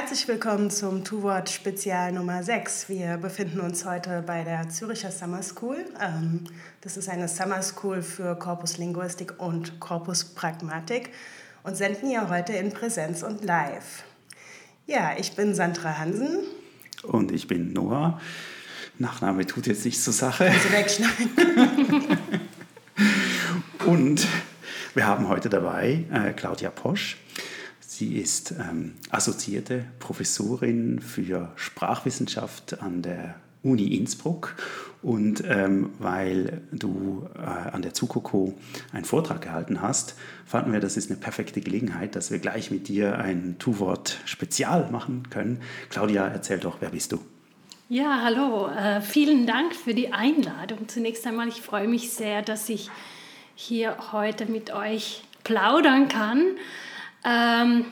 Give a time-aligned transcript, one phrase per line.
[0.00, 2.88] Herzlich willkommen zum Tu-Wort Spezial Nummer 6.
[2.88, 5.84] Wir befinden uns heute bei der Züricher Summer School.
[6.00, 6.44] Ähm,
[6.80, 11.10] das ist eine Summer School für Korpus Linguistik und Korpus Pragmatik
[11.64, 14.04] und senden hier heute in Präsenz und live.
[14.86, 16.44] Ja, ich bin Sandra Hansen.
[17.02, 18.18] Und ich bin Noah.
[18.98, 20.46] Nachname tut jetzt nichts zur Sache.
[20.46, 22.18] Also wegschneiden.
[23.86, 24.26] Und
[24.94, 27.18] wir haben heute dabei äh, Claudia Posch.
[28.00, 34.56] Sie ist ähm, assoziierte Professorin für Sprachwissenschaft an der Uni Innsbruck.
[35.02, 38.54] Und ähm, weil du äh, an der Zukoko
[38.94, 40.14] einen Vortrag gehalten hast,
[40.46, 45.28] fanden wir, das ist eine perfekte Gelegenheit, dass wir gleich mit dir ein Tu-Wort-Spezial machen
[45.28, 45.60] können.
[45.90, 47.18] Claudia, erzähl doch, wer bist du?
[47.90, 48.68] Ja, hallo.
[48.68, 50.88] Äh, vielen Dank für die Einladung.
[50.88, 52.88] Zunächst einmal, ich freue mich sehr, dass ich
[53.56, 56.56] hier heute mit euch plaudern kann.
[57.24, 57.84] Ähm,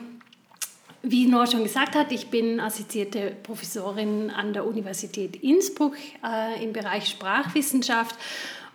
[1.01, 6.73] wie Noah schon gesagt hat, ich bin assoziierte Professorin an der Universität Innsbruck äh, im
[6.73, 8.15] Bereich Sprachwissenschaft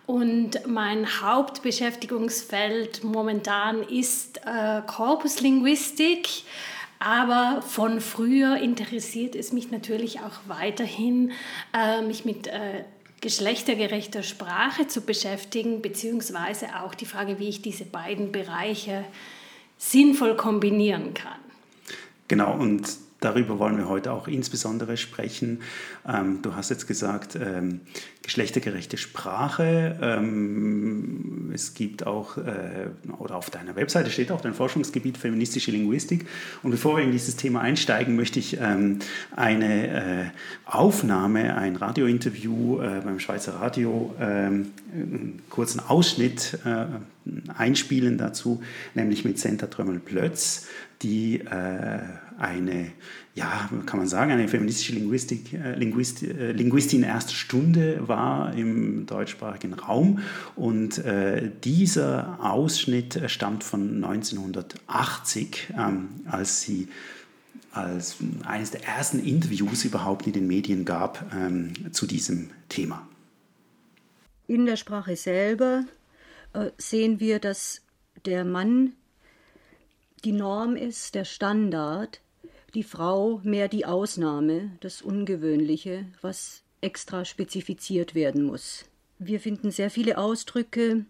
[0.07, 6.27] und mein Hauptbeschäftigungsfeld momentan ist äh, Korpuslinguistik.
[6.99, 11.31] Aber von früher interessiert es mich natürlich auch weiterhin,
[11.73, 12.85] äh, mich mit äh,
[13.21, 19.03] geschlechtergerechter Sprache zu beschäftigen, beziehungsweise auch die Frage, wie ich diese beiden Bereiche
[19.77, 21.39] sinnvoll kombinieren kann.
[22.27, 25.61] Genau, und darüber wollen wir heute auch insbesondere sprechen.
[26.07, 27.81] Ähm, du hast jetzt gesagt, ähm,
[28.21, 29.97] geschlechtergerechte Sprache.
[30.01, 32.87] Ähm, es gibt auch, äh,
[33.17, 36.27] oder auf deiner Webseite steht auch dein Forschungsgebiet feministische Linguistik.
[36.61, 38.99] Und bevor wir in dieses Thema einsteigen, möchte ich ähm,
[39.35, 40.25] eine äh,
[40.65, 46.85] Aufnahme, ein Radiointerview äh, beim Schweizer Radio, ähm, einen kurzen Ausschnitt äh,
[47.55, 48.61] einspielen dazu,
[48.93, 50.67] nämlich mit Senta Trömmel-Plötz,
[51.01, 51.99] die äh,
[52.37, 52.91] eine,
[53.33, 59.05] ja, kann man sagen, eine feministische Linguistik, äh, Linguist, äh, Linguistin erster Stunde war im
[59.05, 60.19] deutschsprachigen Raum.
[60.55, 66.87] Und äh, dieser Ausschnitt stammt von 1980, ähm, als sie
[67.71, 73.05] als eines der ersten Interviews überhaupt in den Medien gab ähm, zu diesem Thema.
[74.47, 75.83] In der Sprache selber
[76.53, 77.81] äh, sehen wir, dass
[78.25, 78.93] der Mann
[80.23, 82.21] die Norm ist, der Standard,
[82.75, 88.85] die Frau mehr die Ausnahme, das Ungewöhnliche, was extra spezifiziert werden muss.
[89.17, 91.05] Wir finden sehr viele Ausdrücke,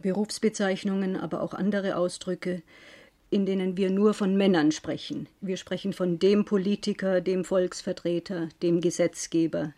[0.00, 2.62] Berufsbezeichnungen, aber auch andere Ausdrücke,
[3.30, 5.28] in denen wir nur von Männern sprechen.
[5.40, 9.74] Wir sprechen von dem Politiker, dem Volksvertreter, dem Gesetzgeber.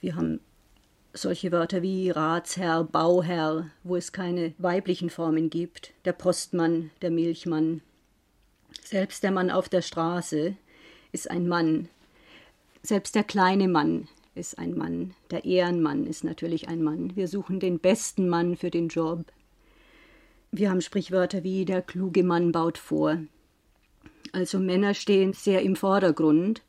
[0.00, 0.40] Wir haben
[1.12, 7.82] solche Wörter wie Ratsherr, Bauherr, wo es keine weiblichen Formen gibt, der Postmann, der Milchmann.
[8.84, 10.56] Selbst der Mann auf der Straße
[11.12, 11.88] ist ein Mann.
[12.82, 15.14] Selbst der kleine Mann ist ein Mann.
[15.30, 17.14] Der Ehrenmann ist natürlich ein Mann.
[17.14, 19.24] Wir suchen den besten Mann für den Job.
[20.50, 23.18] Wir haben Sprichwörter wie der kluge Mann baut vor.
[24.32, 26.62] Also Männer stehen sehr im Vordergrund.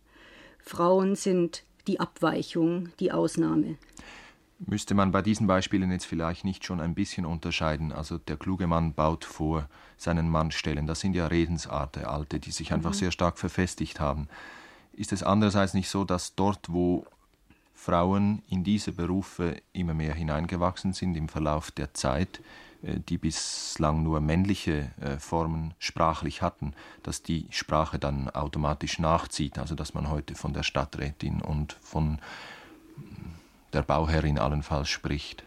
[0.59, 3.77] Frauen sind die Abweichung, die Ausnahme.
[4.63, 7.91] Müsste man bei diesen Beispielen jetzt vielleicht nicht schon ein bisschen unterscheiden?
[7.91, 9.67] Also der kluge Mann baut vor
[9.97, 10.85] seinen Mann stellen.
[10.85, 12.95] Das sind ja Redensarten, alte, die sich einfach mhm.
[12.95, 14.27] sehr stark verfestigt haben.
[14.93, 17.05] Ist es andererseits nicht so, dass dort, wo
[17.73, 22.39] Frauen in diese Berufe immer mehr hineingewachsen sind im Verlauf der Zeit,
[22.83, 29.57] äh, die bislang nur männliche äh, Formen sprachlich hatten, dass die Sprache dann automatisch nachzieht,
[29.57, 32.19] also dass man heute von der Stadträtin und von
[33.73, 35.43] der Bauherrin allenfalls spricht.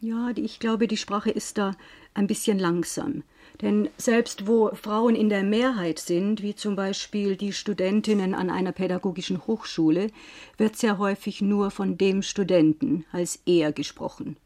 [0.00, 1.74] Ja, ich glaube, die Sprache ist da
[2.14, 3.24] ein bisschen langsam.
[3.60, 8.70] Denn selbst wo Frauen in der Mehrheit sind, wie zum Beispiel die Studentinnen an einer
[8.70, 10.08] pädagogischen Hochschule,
[10.56, 14.36] wird sehr häufig nur von dem Studenten als er gesprochen.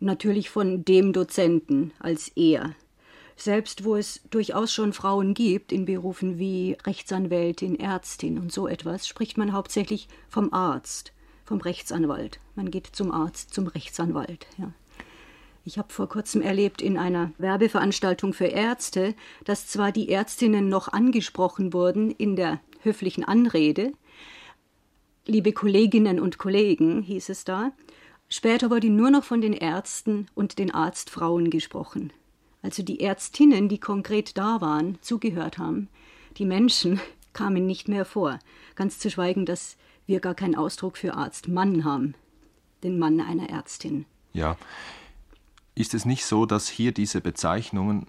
[0.00, 2.74] Und natürlich von dem Dozenten als er.
[3.34, 9.08] Selbst wo es durchaus schon Frauen gibt in Berufen wie Rechtsanwältin, Ärztin und so etwas,
[9.08, 11.12] spricht man hauptsächlich vom Arzt,
[11.48, 12.40] vom Rechtsanwalt.
[12.56, 14.46] Man geht zum Arzt, zum Rechtsanwalt.
[14.58, 14.70] Ja.
[15.64, 19.14] Ich habe vor kurzem erlebt in einer Werbeveranstaltung für Ärzte,
[19.44, 23.92] dass zwar die Ärztinnen noch angesprochen wurden in der höflichen Anrede,
[25.26, 27.72] liebe Kolleginnen und Kollegen hieß es da,
[28.28, 32.12] später wurde nur noch von den Ärzten und den Arztfrauen gesprochen.
[32.62, 35.88] Also die Ärztinnen, die konkret da waren, zugehört haben,
[36.36, 37.00] die Menschen
[37.32, 38.38] kamen nicht mehr vor,
[38.74, 39.76] ganz zu schweigen, dass
[40.08, 42.14] wir gar keinen Ausdruck für Arzt Mann haben,
[42.82, 44.06] den Mann einer Ärztin.
[44.32, 44.56] Ja,
[45.74, 48.06] ist es nicht so, dass hier diese Bezeichnungen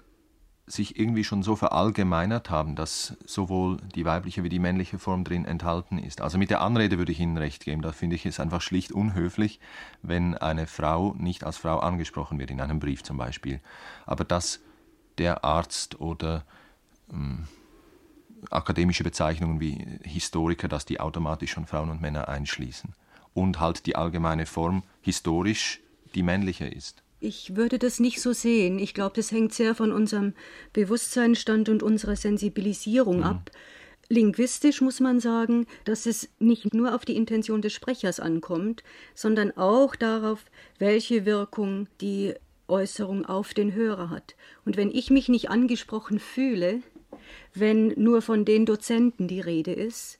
[0.65, 5.45] sich irgendwie schon so verallgemeinert haben, dass sowohl die weibliche wie die männliche Form drin
[5.45, 6.21] enthalten ist.
[6.21, 7.81] Also mit der Anrede würde ich Ihnen recht geben.
[7.81, 9.59] Da finde ich es einfach schlicht unhöflich,
[10.03, 13.61] wenn eine Frau nicht als Frau angesprochen wird, in einem Brief zum Beispiel.
[14.05, 14.61] Aber dass
[15.17, 16.45] der Arzt oder
[17.11, 17.47] ähm,
[18.49, 22.93] akademische Bezeichnungen wie Historiker, dass die automatisch schon Frauen und Männer einschließen.
[23.33, 25.81] Und halt die allgemeine Form historisch
[26.15, 27.03] die männliche ist.
[27.19, 28.79] Ich würde das nicht so sehen.
[28.79, 30.33] Ich glaube, das hängt sehr von unserem
[30.73, 33.23] Bewusstseinsstand und unserer Sensibilisierung mhm.
[33.23, 33.51] ab.
[34.07, 38.83] Linguistisch muss man sagen, dass es nicht nur auf die Intention des Sprechers ankommt,
[39.13, 40.45] sondern auch darauf,
[40.79, 42.33] welche Wirkung die
[42.67, 44.35] Äußerung auf den Hörer hat.
[44.65, 46.81] Und wenn ich mich nicht angesprochen fühle,
[47.53, 50.19] wenn nur von den Dozenten die Rede ist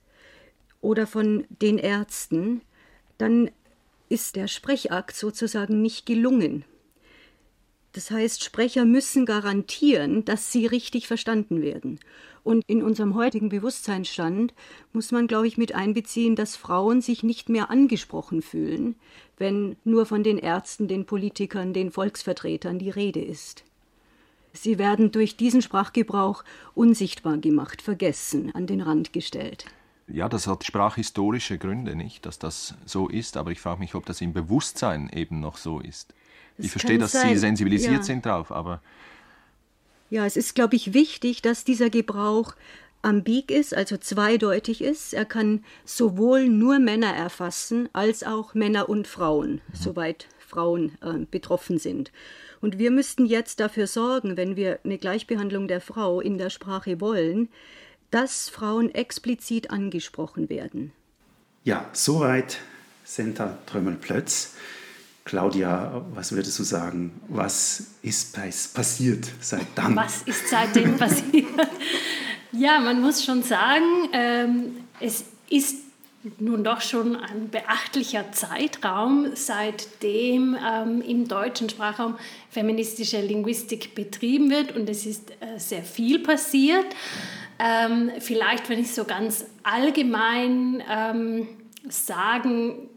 [0.82, 2.62] oder von den Ärzten,
[3.18, 3.52] dann
[4.10, 6.66] ist der Sprechakt sozusagen nicht gelungen.
[7.94, 12.00] Das heißt, Sprecher müssen garantieren, dass sie richtig verstanden werden.
[12.44, 14.54] Und in unserem heutigen Bewusstseinsstand
[14.94, 18.96] muss man, glaube ich, mit einbeziehen, dass Frauen sich nicht mehr angesprochen fühlen,
[19.38, 23.64] wenn nur von den Ärzten, den Politikern, den Volksvertretern die Rede ist.
[24.54, 26.44] Sie werden durch diesen Sprachgebrauch
[26.74, 29.66] unsichtbar gemacht, vergessen, an den Rand gestellt.
[30.08, 34.06] Ja, das hat sprachhistorische Gründe, nicht, dass das so ist, aber ich frage mich, ob
[34.06, 36.14] das im Bewusstsein eben noch so ist
[36.60, 37.34] ich verstehe, dass sein.
[37.34, 38.04] Sie sensibilisiert ja.
[38.04, 38.82] sind drauf, aber.
[40.10, 42.56] Ja, es ist, glaube ich, wichtig, dass dieser Gebrauch
[43.02, 45.14] ambig ist, also zweideutig ist.
[45.14, 49.62] Er kann sowohl nur Männer erfassen, als auch Männer und Frauen, mhm.
[49.74, 52.12] soweit Frauen äh, betroffen sind.
[52.62, 57.00] Und wir müssten jetzt dafür sorgen, wenn wir eine Gleichbehandlung der Frau in der Sprache
[57.00, 57.50] wollen,
[58.12, 60.92] dass Frauen explizit angesprochen werden.
[61.64, 62.60] Ja, soweit
[63.04, 64.56] Senta Trömmel-Plötz.
[65.26, 67.22] Claudia, was würdest du sagen?
[67.28, 68.36] Was ist
[68.74, 69.96] passiert seit dann?
[69.96, 71.46] Was ist seitdem passiert?
[72.52, 75.89] ja, man muss schon sagen, ähm, es ist
[76.40, 82.18] nun doch schon ein beachtlicher Zeitraum, seitdem ähm, im deutschen Sprachraum
[82.50, 86.86] feministische Linguistik betrieben wird und es ist äh, sehr viel passiert.
[87.58, 91.48] Ähm, vielleicht, wenn ich so ganz allgemein ähm,
[91.88, 92.90] sagen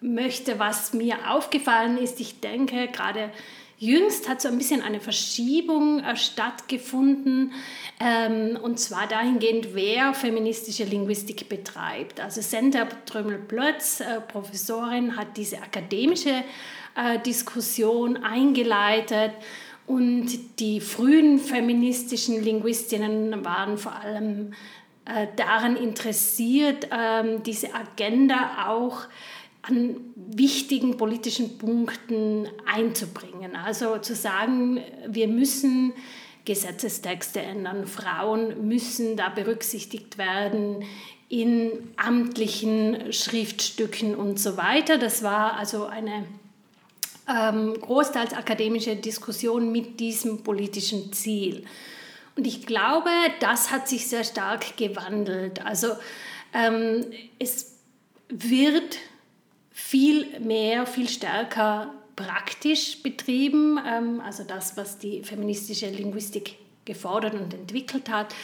[0.00, 2.20] möchte, was mir aufgefallen ist.
[2.20, 3.30] Ich denke, gerade
[3.78, 7.52] jüngst hat so ein bisschen eine Verschiebung äh, stattgefunden,
[8.00, 12.20] ähm, und zwar dahingehend, wer feministische Linguistik betreibt.
[12.20, 16.44] Also Senta Trömmel-Plötz, äh, Professorin, hat diese akademische
[16.96, 19.32] äh, Diskussion eingeleitet.
[19.86, 24.52] Und die frühen feministischen Linguistinnen waren vor allem
[25.06, 29.06] äh, daran interessiert, ähm, diese Agenda auch
[29.68, 33.54] an wichtigen politischen Punkten einzubringen.
[33.56, 35.92] Also zu sagen, wir müssen
[36.44, 40.84] Gesetzestexte ändern, Frauen müssen da berücksichtigt werden
[41.28, 44.96] in amtlichen Schriftstücken und so weiter.
[44.96, 46.24] Das war also eine
[47.28, 51.64] ähm, großteils akademische Diskussion mit diesem politischen Ziel.
[52.34, 53.10] Und ich glaube,
[53.40, 55.64] das hat sich sehr stark gewandelt.
[55.66, 55.88] Also
[56.54, 57.04] ähm,
[57.38, 57.74] es
[58.30, 58.98] wird
[59.78, 67.54] viel mehr, viel stärker praktisch betrieben, ähm, also das, was die feministische Linguistik gefordert und
[67.54, 68.34] entwickelt hat,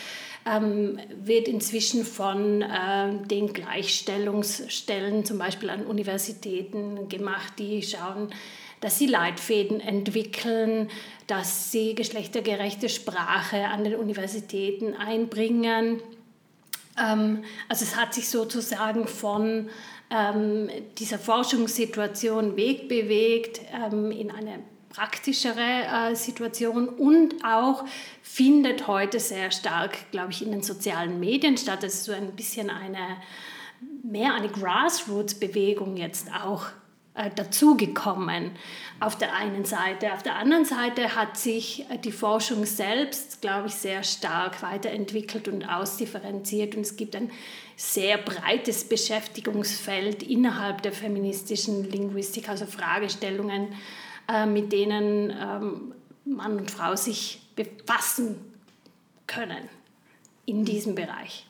[0.46, 8.32] ähm, wird inzwischen von äh, den Gleichstellungsstellen, zum Beispiel an Universitäten, gemacht, die schauen,
[8.80, 10.88] dass sie Leitfäden entwickeln,
[11.26, 16.00] dass sie geschlechtergerechte Sprache an den Universitäten einbringen.
[16.96, 19.68] Ähm, also es hat sich sozusagen von
[20.10, 27.84] ähm, dieser Forschungssituation wegbewegt ähm, in eine praktischere äh, Situation und auch
[28.22, 31.82] findet heute sehr stark, glaube ich, in den sozialen Medien statt.
[31.82, 33.16] Das ist so ein bisschen eine
[34.02, 36.66] mehr eine Grassroots-Bewegung jetzt auch
[37.14, 38.50] äh, dazugekommen
[38.98, 40.12] auf der einen Seite.
[40.12, 45.46] Auf der anderen Seite hat sich äh, die Forschung selbst, glaube ich, sehr stark weiterentwickelt
[45.46, 47.30] und ausdifferenziert und es gibt ein
[47.76, 53.74] sehr breites Beschäftigungsfeld innerhalb der feministischen Linguistik, also Fragestellungen,
[54.28, 55.94] äh, mit denen ähm,
[56.24, 58.36] Mann und Frau sich befassen
[59.28, 59.68] können
[60.46, 61.46] in diesem Bereich.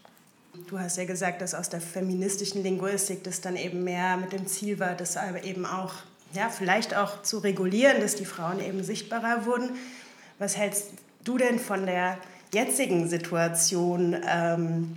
[0.69, 4.47] Du hast ja gesagt, dass aus der feministischen Linguistik das dann eben mehr mit dem
[4.47, 5.95] Ziel war, das aber eben auch,
[6.33, 9.71] ja, vielleicht auch zu regulieren, dass die Frauen eben sichtbarer wurden.
[10.39, 10.91] Was hältst
[11.25, 12.19] du denn von der
[12.53, 14.97] jetzigen Situation, ähm,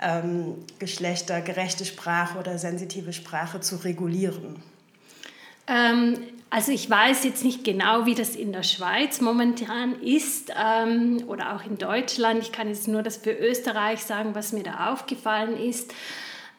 [0.00, 4.62] ähm, geschlechtergerechte Sprache oder sensitive Sprache zu regulieren?
[5.66, 6.18] Ähm,
[6.50, 11.54] also ich weiß jetzt nicht genau, wie das in der Schweiz momentan ist ähm, oder
[11.54, 12.42] auch in Deutschland.
[12.42, 15.92] Ich kann jetzt nur das für Österreich sagen, was mir da aufgefallen ist.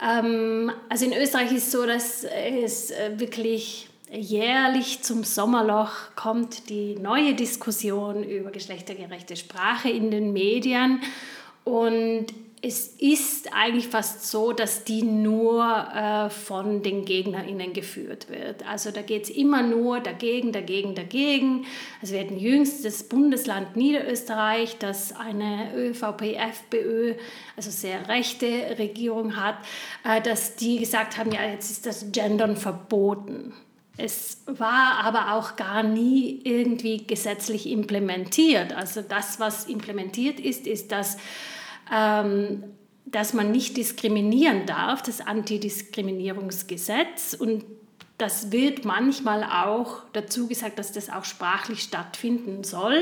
[0.02, 6.70] Ähm, also in Österreich ist es so, dass es äh, wirklich jährlich zum Sommerloch kommt
[6.70, 11.02] die neue Diskussion über geschlechtergerechte Sprache in den Medien.
[11.64, 12.28] Und
[12.62, 18.68] es ist eigentlich fast so, dass die nur äh, von den GegnerInnen geführt wird.
[18.68, 21.66] Also da geht es immer nur dagegen, dagegen, dagegen.
[22.02, 27.16] Also wir hatten jüngst das Bundesland Niederösterreich, das eine ÖVP-FPÖ,
[27.56, 29.56] also sehr rechte Regierung hat,
[30.04, 33.54] äh, dass die gesagt haben, ja, jetzt ist das Gendern verboten.
[33.96, 38.74] Es war aber auch gar nie irgendwie gesetzlich implementiert.
[38.74, 41.18] Also das, was implementiert ist, ist, dass
[41.94, 42.64] ähm,
[43.06, 47.34] dass man nicht diskriminieren darf, das Antidiskriminierungsgesetz.
[47.34, 47.66] Und
[48.18, 53.02] das wird manchmal auch dazu gesagt, dass das auch sprachlich stattfinden soll,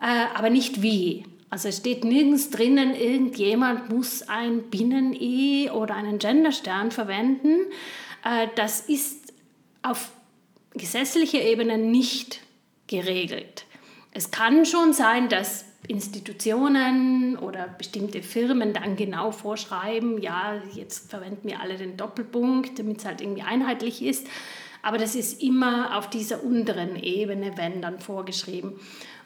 [0.00, 1.24] äh, aber nicht wie.
[1.50, 7.66] Also es steht nirgends drinnen, irgendjemand muss ein Binnen-I oder einen Genderstern verwenden.
[8.24, 9.34] Äh, das ist
[9.82, 10.12] auf
[10.74, 12.40] gesetzlicher Ebene nicht
[12.86, 13.66] geregelt.
[14.12, 21.48] Es kann schon sein, dass Institutionen oder bestimmte Firmen dann genau vorschreiben, ja, jetzt verwenden
[21.48, 24.26] wir alle den Doppelpunkt, damit es halt irgendwie einheitlich ist.
[24.82, 28.74] Aber das ist immer auf dieser unteren Ebene, wenn dann vorgeschrieben.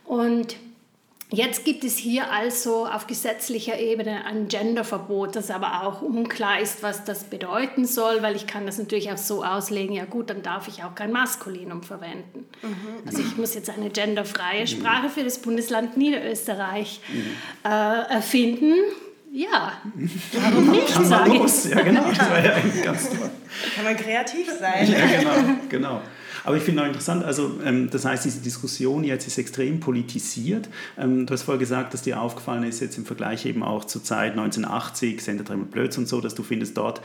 [0.05, 0.57] Und
[1.31, 6.83] Jetzt gibt es hier also auf gesetzlicher Ebene ein Genderverbot, das aber auch unklar ist,
[6.83, 10.43] was das bedeuten soll, weil ich kann das natürlich auch so auslegen, ja gut, dann
[10.43, 12.47] darf ich auch kein Maskulinum verwenden.
[12.63, 13.07] Mhm.
[13.07, 17.37] Also ich muss jetzt eine genderfreie Sprache für das Bundesland Niederösterreich mhm.
[17.65, 18.75] äh, erfinden.
[19.33, 19.73] Ja,
[20.33, 21.69] warum nicht, kann man los.
[21.69, 22.55] Ja, genau, das war ja
[22.85, 23.31] ganz toll.
[23.75, 24.87] Kann man kreativ sein.
[24.93, 26.01] Ja, genau, genau.
[26.45, 30.69] Aber ich finde auch interessant, also ähm, das heißt, diese Diskussion jetzt ist extrem politisiert.
[30.99, 34.05] Ähm, du hast vorher gesagt, dass dir aufgefallen ist, jetzt im Vergleich eben auch zur
[34.05, 37.01] Zeit 1980, Sender Dremel Blöds und so, dass du findest, dort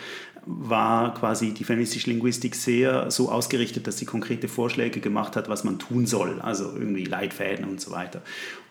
[0.45, 5.63] war quasi die feministische Linguistik sehr so ausgerichtet, dass sie konkrete Vorschläge gemacht hat, was
[5.63, 8.21] man tun soll, also irgendwie Leitfäden und so weiter.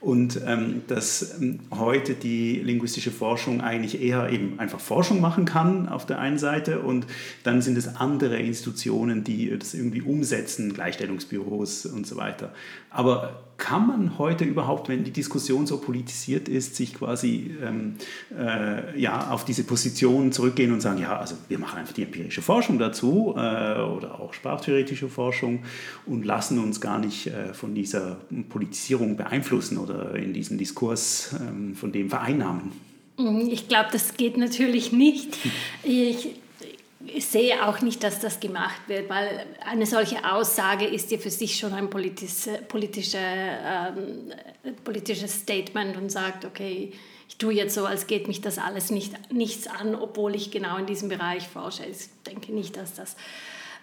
[0.00, 5.88] Und ähm, dass ähm, heute die linguistische Forschung eigentlich eher eben einfach Forschung machen kann
[5.88, 7.06] auf der einen Seite und
[7.42, 12.53] dann sind es andere Institutionen, die das irgendwie umsetzen, Gleichstellungsbüros und so weiter.
[12.91, 17.97] Aber kann man heute überhaupt, wenn die Diskussion so politisiert ist, sich quasi ähm,
[18.37, 22.41] äh, ja, auf diese Position zurückgehen und sagen, ja, also wir machen einfach die empirische
[22.41, 25.65] Forschung dazu äh, oder auch sprachtheoretische Forschung
[26.07, 31.75] und lassen uns gar nicht äh, von dieser Politisierung beeinflussen oder in diesen Diskurs ähm,
[31.75, 32.73] von dem vereinnahmen?
[33.50, 35.37] Ich glaube, das geht natürlich nicht.
[35.83, 36.35] Ich, ich
[37.21, 41.59] sehe auch nicht, dass das gemacht wird, weil eine solche Aussage ist ja für sich
[41.59, 44.33] schon ein politische, politische, ähm,
[44.85, 46.93] politisches Statement und sagt, okay,
[47.29, 50.79] ich tue jetzt so, als geht mich das alles nicht, nichts an, obwohl ich genau
[50.79, 51.85] in diesem Bereich forsche.
[51.85, 53.17] Ich denke nicht, dass das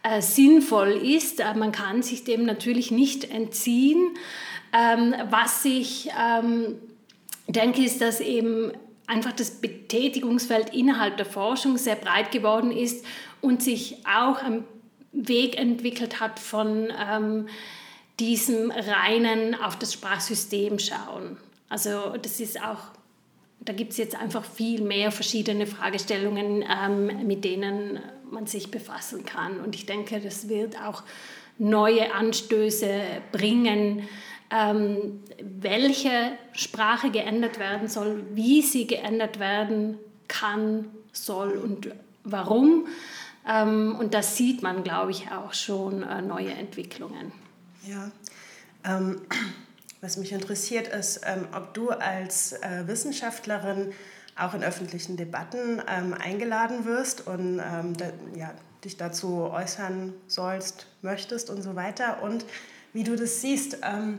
[0.04, 1.40] äh, sinnvoll ist.
[1.40, 4.18] Äh, man kann sich dem natürlich nicht entziehen.
[4.74, 6.76] Ähm, was ich ähm,
[7.48, 8.72] denke, ist, dass eben
[9.08, 13.06] einfach das Betätigungsfeld innerhalb der Forschung sehr breit geworden ist
[13.42, 14.64] und sich auch ein
[15.12, 17.48] Weg entwickelt hat von ähm,
[18.20, 21.38] diesem reinen auf das Sprachsystem schauen.
[21.70, 22.80] Also das ist auch,
[23.60, 29.26] da gibt es jetzt einfach viel mehr verschiedene Fragestellungen, ähm, mit denen man sich befassen
[29.26, 29.60] kann.
[29.60, 31.04] Und ich denke, das wird auch
[31.58, 34.08] neue Anstöße bringen,
[34.52, 39.98] ähm, welche Sprache geändert werden soll, wie sie geändert werden
[40.28, 41.90] kann, soll und
[42.24, 42.88] warum.
[43.48, 47.32] Ähm, und das sieht man, glaube ich, auch schon äh, neue Entwicklungen.
[47.88, 48.12] Ja.
[48.84, 49.22] Ähm,
[50.02, 53.94] was mich interessiert ist, ähm, ob du als äh, Wissenschaftlerin
[54.38, 60.88] auch in öffentlichen Debatten ähm, eingeladen wirst und ähm, da, ja, dich dazu äußern sollst,
[61.02, 62.22] möchtest und so weiter.
[62.22, 62.46] Und
[62.96, 64.16] wie du das siehst, ähm,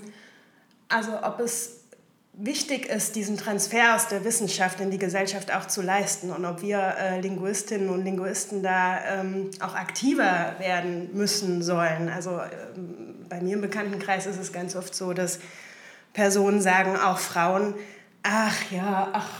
[0.88, 1.80] also ob es
[2.34, 6.60] wichtig ist, diesen Transfer aus der Wissenschaft in die Gesellschaft auch zu leisten und ob
[6.60, 12.10] wir äh, Linguistinnen und Linguisten da ähm, auch aktiver werden müssen sollen.
[12.10, 15.40] Also ähm, bei mir im Bekanntenkreis ist es ganz oft so, dass
[16.12, 17.74] Personen sagen, auch Frauen,
[18.22, 19.30] ach ja, ach,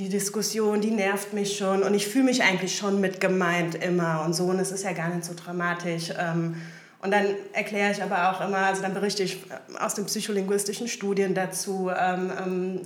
[0.00, 4.24] die Diskussion, die nervt mich schon und ich fühle mich eigentlich schon mit gemeint immer
[4.24, 6.12] und so und es ist ja gar nicht so dramatisch.
[6.18, 6.56] Ähm,
[7.02, 9.42] und dann erkläre ich aber auch immer, also dann berichte ich
[9.78, 12.80] aus den psycholinguistischen Studien dazu ähm, ähm,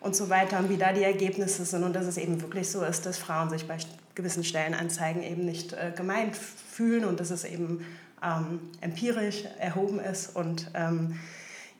[0.00, 2.84] und so weiter und wie da die Ergebnisse sind und dass es eben wirklich so
[2.84, 3.78] ist, dass Frauen sich bei
[4.14, 7.86] gewissen Stellenanzeigen eben nicht äh, gemeint fühlen und dass es eben
[8.22, 11.18] ähm, empirisch erhoben ist und ähm,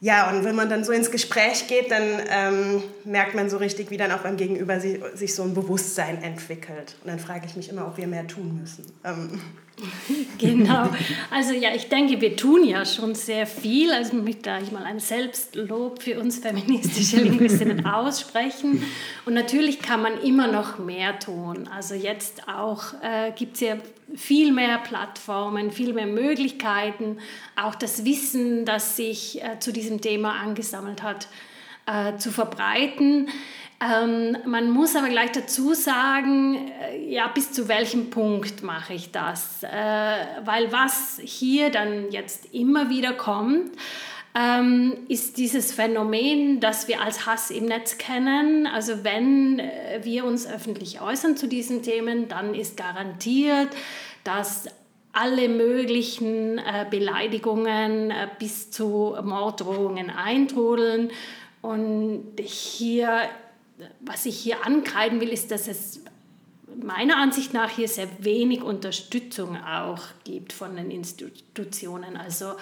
[0.01, 3.91] ja, und wenn man dann so ins Gespräch geht, dann ähm, merkt man so richtig,
[3.91, 6.97] wie dann auch beim Gegenüber sich, sich, so ein Bewusstsein entwickelt.
[7.05, 8.85] Und dann frage ich mich immer, ob wir mehr tun müssen.
[9.05, 9.41] Ähm.
[10.39, 10.89] Genau.
[11.31, 13.93] Also ja, ich denke, wir tun ja schon sehr viel.
[13.93, 18.83] Also ich möchte da ich mal ein Selbstlob für uns feministische Linguistinnen aussprechen.
[19.25, 21.69] Und natürlich kann man immer noch mehr tun.
[21.69, 23.77] Also jetzt auch äh, gibt es ja
[24.15, 27.19] viel mehr Plattformen, viel mehr Möglichkeiten,
[27.57, 31.29] auch das Wissen, das sich äh, zu diesem Thema angesammelt hat,
[31.87, 33.29] äh, zu verbreiten.
[33.83, 39.11] Ähm, man muss aber gleich dazu sagen, äh, ja, bis zu welchem Punkt mache ich
[39.11, 39.62] das?
[39.62, 39.68] Äh,
[40.45, 43.73] weil was hier dann jetzt immer wieder kommt,
[44.35, 48.66] ähm, ist dieses Phänomen, das wir als Hass im Netz kennen.
[48.66, 53.68] Also wenn äh, wir uns öffentlich äußern zu diesen Themen, dann ist garantiert,
[54.23, 54.66] dass
[55.12, 61.11] alle möglichen äh, Beleidigungen äh, bis zu Morddrohungen eintrudeln.
[61.61, 63.29] Und hier
[64.01, 66.01] was ich hier ankreiden will, ist, dass es
[66.83, 72.16] meiner Ansicht nach hier sehr wenig Unterstützung auch gibt von den Institutionen.
[72.16, 72.55] Also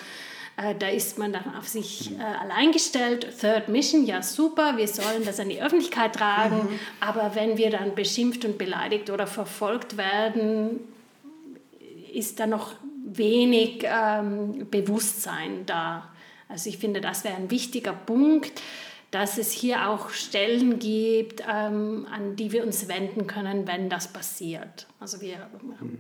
[0.57, 3.27] äh, da ist man dann auf sich äh, allein gestellt.
[3.41, 6.79] Third Mission, ja super, wir sollen das an die Öffentlichkeit tragen, mhm.
[7.01, 10.81] aber wenn wir dann beschimpft und beleidigt oder verfolgt werden,
[12.13, 16.11] ist da noch wenig ähm, Bewusstsein da.
[16.49, 18.61] Also ich finde, das wäre ein wichtiger Punkt
[19.11, 24.09] dass es hier auch Stellen gibt, ähm, an die wir uns wenden können, wenn das
[24.09, 24.87] passiert.
[25.01, 25.49] Also wir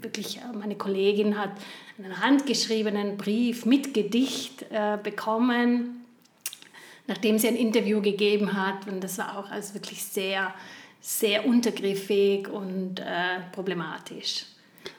[0.00, 1.50] wirklich, äh, meine Kollegin hat
[1.98, 6.04] einen handgeschriebenen Brief mit Gedicht äh, bekommen,
[7.08, 8.86] nachdem sie ein Interview gegeben hat.
[8.86, 10.54] Und das war auch also wirklich sehr,
[11.00, 14.44] sehr untergriffig und äh, problematisch.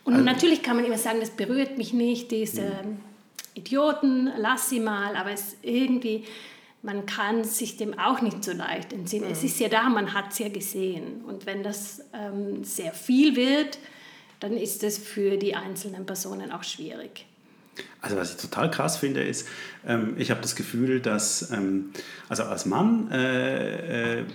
[0.03, 2.99] Und also, natürlich kann man immer sagen, das berührt mich nicht, diese mhm.
[3.53, 6.25] Idioten, lass sie mal, aber es irgendwie
[6.83, 9.27] man kann sich dem auch nicht so leicht entsinnen.
[9.27, 9.33] Mhm.
[9.33, 11.21] Es ist ja da, man hat es ja gesehen.
[11.25, 13.77] Und wenn das ähm, sehr viel wird,
[14.39, 17.25] dann ist es für die einzelnen Personen auch schwierig.
[18.01, 19.47] Also was ich total krass finde, ist,
[19.85, 21.91] ähm, ich habe das Gefühl, dass, ähm,
[22.27, 24.25] also als Mann, äh, äh,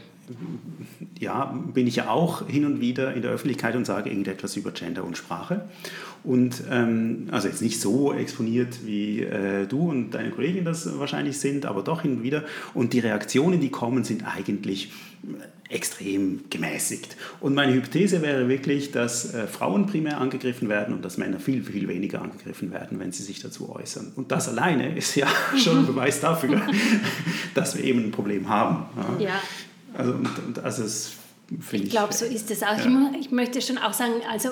[1.19, 4.71] ja, bin ich ja auch hin und wieder in der Öffentlichkeit und sage irgendetwas über
[4.71, 5.67] Gender und Sprache.
[6.25, 11.39] Und ähm, also jetzt nicht so exponiert, wie äh, du und deine Kollegin das wahrscheinlich
[11.39, 12.45] sind, aber doch hin und wieder.
[12.75, 14.91] Und die Reaktionen, die kommen, sind eigentlich
[15.69, 17.17] extrem gemäßigt.
[17.41, 21.65] Und meine Hypothese wäre wirklich, dass äh, Frauen primär angegriffen werden und dass Männer viel,
[21.65, 24.13] viel weniger angegriffen werden, wenn sie sich dazu äußern.
[24.15, 26.63] Und das alleine ist ja schon ein Beweis dafür,
[27.55, 28.87] dass wir eben ein Problem haben.
[29.19, 29.27] Ja.
[29.27, 29.41] ja.
[29.97, 31.17] Also, und, und also es
[31.51, 32.77] ich, ich glaube, so ist es auch.
[32.77, 33.11] Ja.
[33.15, 34.51] Ich, ich möchte schon auch sagen, also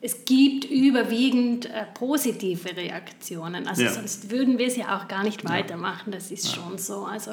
[0.00, 3.68] es gibt überwiegend äh, positive Reaktionen.
[3.68, 3.92] Also ja.
[3.92, 6.10] sonst würden wir es ja auch gar nicht weitermachen.
[6.10, 6.54] Das ist ja.
[6.54, 7.04] schon so.
[7.04, 7.32] Also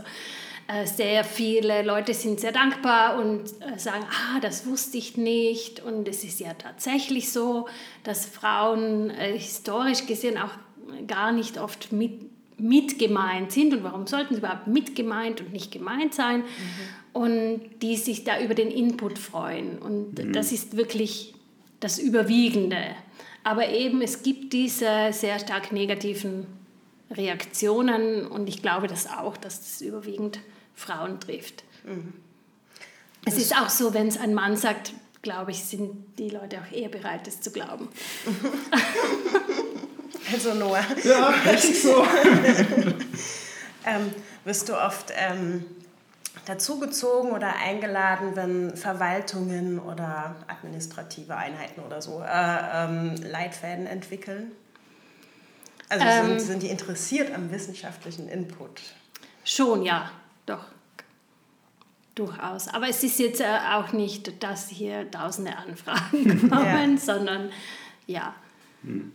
[0.67, 5.79] äh, sehr viele Leute sind sehr dankbar und äh, sagen, ah, das wusste ich nicht.
[5.79, 7.67] Und es ist ja tatsächlich so,
[8.03, 10.51] dass Frauen äh, historisch gesehen auch
[11.07, 12.29] gar nicht oft mit
[12.60, 16.45] mit gemeint sind und warum sollten sie überhaupt mit gemeint und nicht gemeint sein mhm.
[17.13, 19.80] und die sich da über den Input freuen.
[19.80, 20.34] Und mhm.
[20.34, 21.34] das ist wirklich
[21.80, 22.84] das Überwiegende.
[23.43, 26.45] Aber eben, es gibt diese sehr stark negativen
[27.12, 30.39] Reaktionen und ich glaube das auch, dass das überwiegend
[30.76, 31.63] Frauen trifft.
[31.86, 32.13] Mhm.
[33.26, 36.72] Es ist auch so, wenn es ein Mann sagt, glaube ich, sind die Leute auch
[36.72, 37.89] eher bereit, es zu glauben.
[40.32, 40.86] Also Noah.
[41.04, 42.04] Ja, richtig so.
[43.86, 44.13] ähm,
[44.44, 45.65] wirst du oft ähm,
[46.46, 52.26] dazugezogen oder eingeladen, wenn Verwaltungen oder administrative Einheiten oder so äh,
[52.86, 54.52] ähm, Leitfäden entwickeln?
[55.89, 56.39] Also sind, ähm.
[56.39, 58.82] sind die interessiert am wissenschaftlichen Input?
[59.44, 60.12] Schon, ja,
[60.46, 60.65] doch.
[62.13, 62.68] Durchaus.
[62.68, 66.98] Aber es ist jetzt äh, auch nicht, dass hier tausende Anfragen kommen, ja.
[66.98, 67.50] sondern
[68.06, 68.36] ja.
[68.84, 69.13] Hm.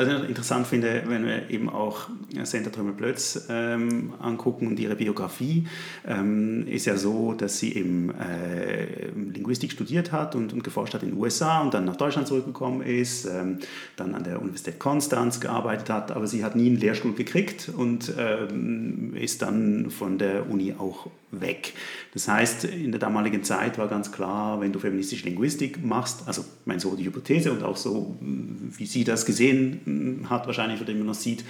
[0.00, 2.08] Was ich interessant finde, wenn wir eben auch
[2.44, 5.66] Senta Trümmer-Plötz ähm, angucken und ihre Biografie,
[6.08, 11.02] ähm, ist ja so, dass sie eben äh, Linguistik studiert hat und, und, geforscht hat
[11.02, 13.58] in den USA und dann nach Deutschland zurückgekommen ist, ähm,
[13.96, 18.10] dann an der Universität Konstanz gearbeitet hat, aber sie hat nie einen Lehrstuhl gekriegt und
[18.16, 21.74] ähm, ist dann von der Uni auch weg.
[22.12, 26.44] Das heißt, in der damaligen Zeit war ganz klar, wenn du feministische Linguistik machst, also
[26.64, 29.80] mein so die Hypothese und auch so, wie sie das gesehen
[30.28, 31.44] hat, wahrscheinlich oder immer noch sieht,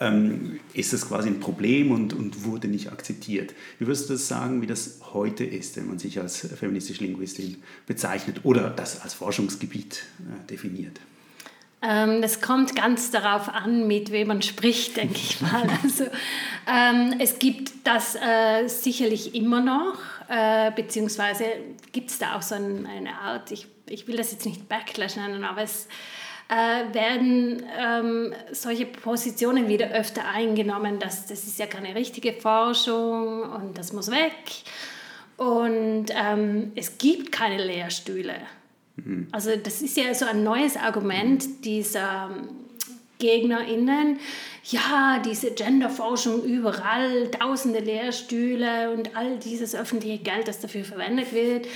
[0.00, 3.54] ähm, ist das quasi ein Problem und, und wurde nicht akzeptiert.
[3.78, 7.56] Wie würdest du das sagen, wie das heute ist, wenn man sich als feministische Linguistin
[7.86, 11.00] bezeichnet oder das als Forschungsgebiet äh, definiert?
[11.82, 15.66] Ähm, das kommt ganz darauf an, mit wem man spricht, denke ich mal.
[15.82, 16.04] Also,
[16.66, 19.98] ähm, es gibt das äh, sicherlich immer noch,
[20.28, 21.44] äh, beziehungsweise
[21.92, 25.16] gibt es da auch so ein, eine Art, ich, ich will das jetzt nicht Backlash
[25.16, 25.88] nennen, aber es
[26.50, 33.42] äh, werden ähm, solche Positionen wieder öfter eingenommen, dass das ist ja keine richtige Forschung
[33.42, 34.34] und das muss weg.
[35.36, 38.34] Und ähm, es gibt keine Lehrstühle.
[38.96, 39.28] Mhm.
[39.30, 42.48] Also das ist ja so ein neues Argument dieser ähm,
[43.20, 44.18] GegnerInnen.
[44.64, 51.68] Ja, diese Genderforschung überall, tausende Lehrstühle und all dieses öffentliche Geld, das dafür verwendet wird.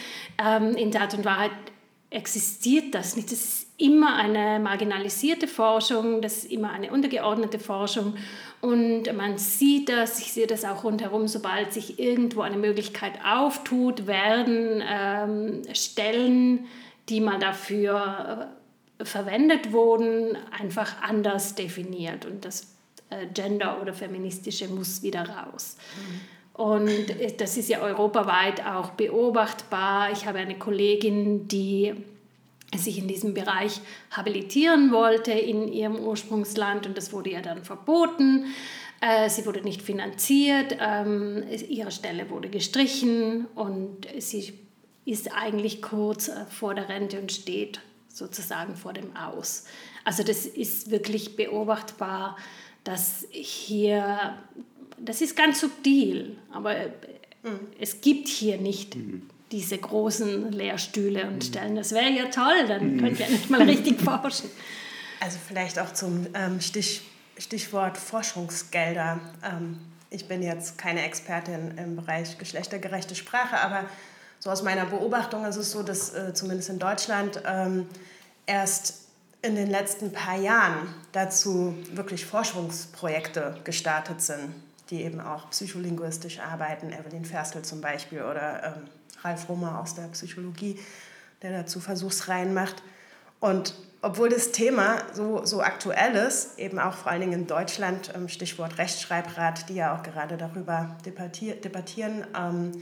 [0.44, 1.52] Ähm, in Tat und Wahrheit
[2.10, 3.30] existiert das nicht.
[3.30, 8.14] Das immer eine marginalisierte Forschung, das ist immer eine untergeordnete Forschung.
[8.60, 14.06] Und man sieht das, ich sehe das auch rundherum, sobald sich irgendwo eine Möglichkeit auftut,
[14.06, 16.66] werden ähm, Stellen
[17.08, 18.50] die mal dafür
[18.98, 22.24] äh, verwendet wurden, einfach anders definiert.
[22.24, 22.74] Und das
[23.10, 25.76] äh, Gender oder Feministische muss wieder raus.
[25.96, 26.62] Mhm.
[26.62, 30.12] Und äh, das ist ja europaweit auch beobachtbar.
[30.12, 31.94] Ich habe eine Kollegin, die
[32.78, 38.46] sich in diesem Bereich habilitieren wollte in ihrem Ursprungsland und das wurde ihr dann verboten.
[39.28, 44.54] Sie wurde nicht finanziert, ähm, ihre Stelle wurde gestrichen und sie
[45.04, 49.64] ist eigentlich kurz äh, vor der Rente und steht sozusagen vor dem Aus.
[50.04, 52.36] Also das ist wirklich beobachtbar,
[52.84, 54.38] dass hier,
[54.98, 56.74] das ist ganz subtil, aber
[57.42, 57.58] mhm.
[57.80, 59.28] es gibt hier nicht mhm.
[59.54, 61.40] Diese großen Lehrstühle und mhm.
[61.42, 61.76] Stellen.
[61.76, 63.00] Das wäre ja toll, dann mhm.
[63.00, 64.50] könnt ihr nicht mal richtig forschen.
[65.20, 67.02] Also vielleicht auch zum ähm, Stich,
[67.38, 69.20] Stichwort Forschungsgelder.
[69.44, 69.78] Ähm,
[70.10, 73.84] ich bin jetzt keine Expertin im Bereich geschlechtergerechte Sprache, aber
[74.40, 77.86] so aus meiner Beobachtung ist es so, dass äh, zumindest in Deutschland ähm,
[78.46, 79.04] erst
[79.40, 84.52] in den letzten paar Jahren dazu wirklich Forschungsprojekte gestartet sind,
[84.90, 86.92] die eben auch psycholinguistisch arbeiten.
[86.92, 88.88] Evelyn Ferstel zum Beispiel oder ähm,
[89.24, 90.78] Ralf Rummer aus der Psychologie,
[91.42, 92.82] der dazu Versuchsreihen macht.
[93.40, 98.12] Und obwohl das Thema so, so aktuell ist, eben auch vor allen Dingen in Deutschland,
[98.14, 102.72] ähm, Stichwort Rechtschreibrat, die ja auch gerade darüber debattieren, ähm,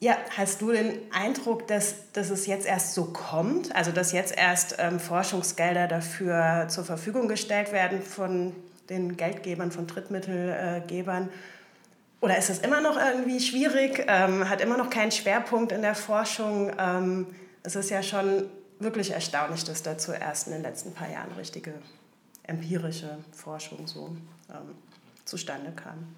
[0.00, 3.74] ja, hast du den Eindruck, dass, dass es jetzt erst so kommt?
[3.74, 8.54] Also, dass jetzt erst ähm, Forschungsgelder dafür zur Verfügung gestellt werden von
[8.90, 11.30] den Geldgebern, von Drittmittelgebern?
[12.20, 14.04] Oder ist es immer noch irgendwie schwierig?
[14.08, 16.72] Ähm, hat immer noch keinen Schwerpunkt in der Forschung?
[16.78, 17.26] Ähm,
[17.62, 18.44] es ist ja schon
[18.80, 21.74] wirklich erstaunlich, dass dazu erst in den letzten paar Jahren richtige
[22.44, 24.16] empirische Forschung so
[24.50, 24.74] ähm,
[25.24, 26.14] zustande kam.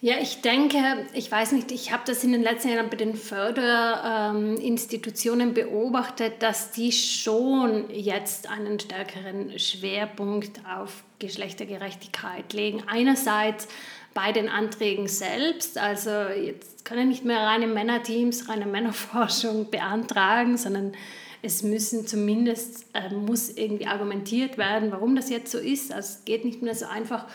[0.00, 3.14] Ja, ich denke, ich weiß nicht, ich habe das in den letzten Jahren bei den
[3.14, 12.82] Förderinstitutionen beobachtet, dass die schon jetzt einen stärkeren Schwerpunkt auf Geschlechtergerechtigkeit legen.
[12.86, 13.66] Einerseits
[14.14, 20.92] bei den Anträgen selbst, also jetzt können nicht mehr reine Männerteams, reine Männerforschung beantragen, sondern
[21.42, 25.92] es müssen zumindest, äh, muss irgendwie argumentiert werden, warum das jetzt so ist.
[25.92, 27.26] Also es geht nicht mehr so einfach.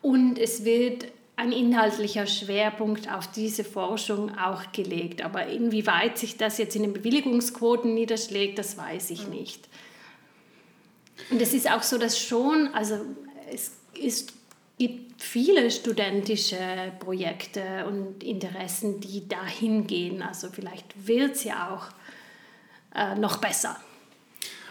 [0.00, 5.22] Und es wird ein inhaltlicher Schwerpunkt auf diese Forschung auch gelegt.
[5.22, 9.68] Aber inwieweit sich das jetzt in den Bewilligungsquoten niederschlägt, das weiß ich nicht.
[11.30, 12.96] Und es ist auch so, dass schon, also
[13.52, 14.32] es ist,
[14.82, 16.58] gibt viele studentische
[16.98, 20.22] Projekte und Interessen, die dahin gehen.
[20.22, 21.86] Also vielleicht wird es ja auch
[22.98, 23.76] äh, noch besser.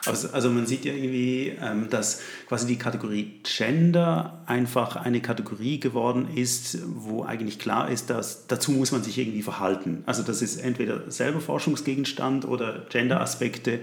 [0.07, 5.79] Also, also man sieht ja irgendwie, ähm, dass quasi die Kategorie Gender einfach eine Kategorie
[5.79, 10.01] geworden ist, wo eigentlich klar ist, dass dazu muss man sich irgendwie verhalten.
[10.07, 13.79] Also das ist entweder selber Forschungsgegenstand oder Gender-Aspekte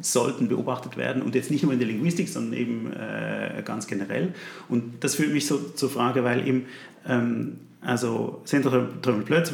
[0.00, 4.34] sollten beobachtet werden und jetzt nicht nur in der Linguistik, sondern eben äh, ganz generell.
[4.68, 6.66] Und das führt mich so zur Frage, weil eben
[7.06, 9.52] ähm, also Sandra Trömmel-Plötz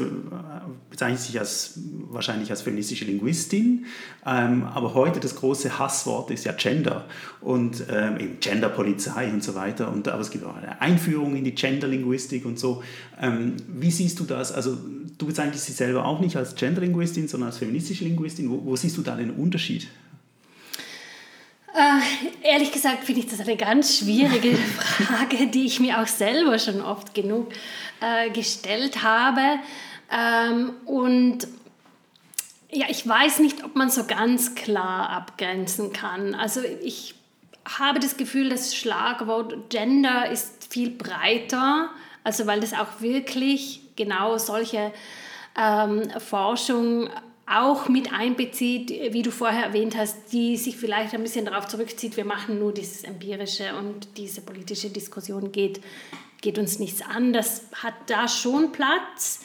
[0.90, 3.86] bezeichnet sich als, wahrscheinlich als feministische Linguistin,
[4.26, 7.04] ähm, aber heute das große Hasswort ist ja Gender
[7.40, 9.92] und ähm, eben Genderpolizei und so weiter.
[9.92, 12.82] Und, aber es gibt auch eine Einführung in die Genderlinguistik und so.
[13.20, 14.52] Ähm, wie siehst du das?
[14.52, 14.76] Also
[15.18, 18.50] du bezeichnest dich selber auch nicht als Genderlinguistin, sondern als feministische Linguistin.
[18.50, 19.88] Wo, wo siehst du da den Unterschied?
[21.76, 22.00] Äh,
[22.42, 26.80] ehrlich gesagt finde ich das eine ganz schwierige Frage, die ich mir auch selber schon
[26.80, 27.52] oft genug
[28.00, 29.58] äh, gestellt habe.
[30.10, 31.46] Ähm, und
[32.70, 36.34] ja, ich weiß nicht, ob man so ganz klar abgrenzen kann.
[36.34, 37.14] Also ich
[37.66, 41.90] habe das Gefühl, das Schlagwort Gender ist viel breiter,
[42.24, 44.92] also weil das auch wirklich genau solche
[45.58, 47.10] ähm, Forschung
[47.46, 52.16] auch mit einbezieht, wie du vorher erwähnt hast, die sich vielleicht ein bisschen darauf zurückzieht,
[52.16, 55.80] wir machen nur dieses empirische und diese politische Diskussion geht,
[56.40, 57.32] geht uns nichts an.
[57.32, 59.40] Das hat da schon Platz.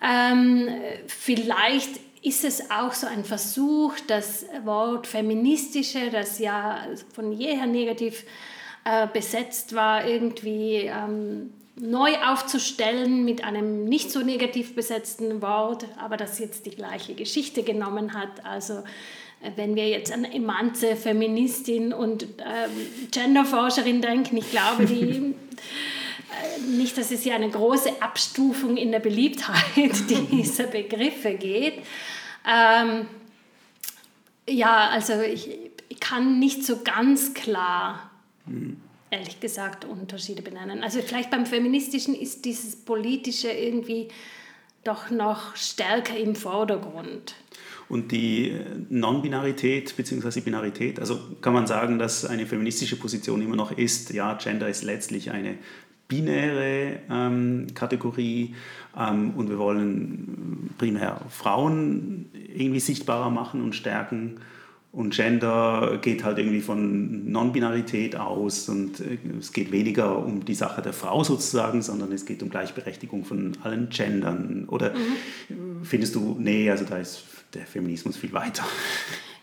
[0.00, 0.68] Ähm,
[1.06, 1.90] vielleicht
[2.22, 8.24] ist es auch so ein Versuch, das Wort feministische, das ja von jeher negativ
[8.84, 16.16] äh, besetzt war, irgendwie ähm, neu aufzustellen mit einem nicht so negativ besetzten Wort, aber
[16.16, 18.44] das jetzt die gleiche Geschichte genommen hat.
[18.44, 18.74] Also
[19.40, 22.70] äh, wenn wir jetzt an Emanze, Feministin und ähm,
[23.10, 25.00] Genderforscherin denken, ich glaube, die,
[26.30, 29.94] äh, nicht, dass es hier eine große Abstufung in der Beliebtheit
[30.30, 31.78] dieser Begriffe geht.
[32.46, 33.06] Ähm,
[34.46, 35.48] ja, also ich,
[35.88, 38.10] ich kann nicht so ganz klar
[38.44, 38.76] mhm
[39.12, 40.82] ehrlich gesagt Unterschiede benennen.
[40.82, 44.08] Also vielleicht beim Feministischen ist dieses Politische irgendwie
[44.84, 47.34] doch noch stärker im Vordergrund.
[47.88, 50.40] Und die Non-Binarität bzw.
[50.40, 54.82] Binarität, also kann man sagen, dass eine feministische Position immer noch ist, ja, Gender ist
[54.82, 55.58] letztlich eine
[56.08, 58.54] binäre ähm, Kategorie
[58.98, 64.40] ähm, und wir wollen primär Frauen irgendwie sichtbarer machen und stärken
[64.92, 70.54] und Gender geht halt irgendwie von Non-Binarität aus und äh, es geht weniger um die
[70.54, 74.66] Sache der Frau sozusagen, sondern es geht um Gleichberechtigung von allen Gendern.
[74.68, 74.92] Oder
[75.48, 75.82] mhm.
[75.82, 77.24] findest du, nee, also da ist
[77.54, 78.64] der Feminismus viel weiter?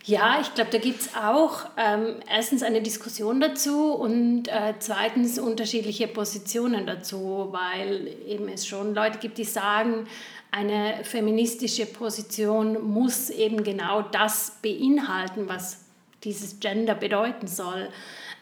[0.06, 5.38] Ja, ich glaube, da gibt es auch ähm, erstens eine Diskussion dazu und äh, zweitens
[5.38, 10.08] unterschiedliche Positionen dazu, weil eben es schon Leute gibt, die sagen,
[10.52, 15.86] eine feministische Position muss eben genau das beinhalten, was
[16.24, 17.90] dieses Gender bedeuten soll,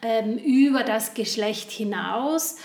[0.02, 2.56] ähm, über das Geschlecht hinaus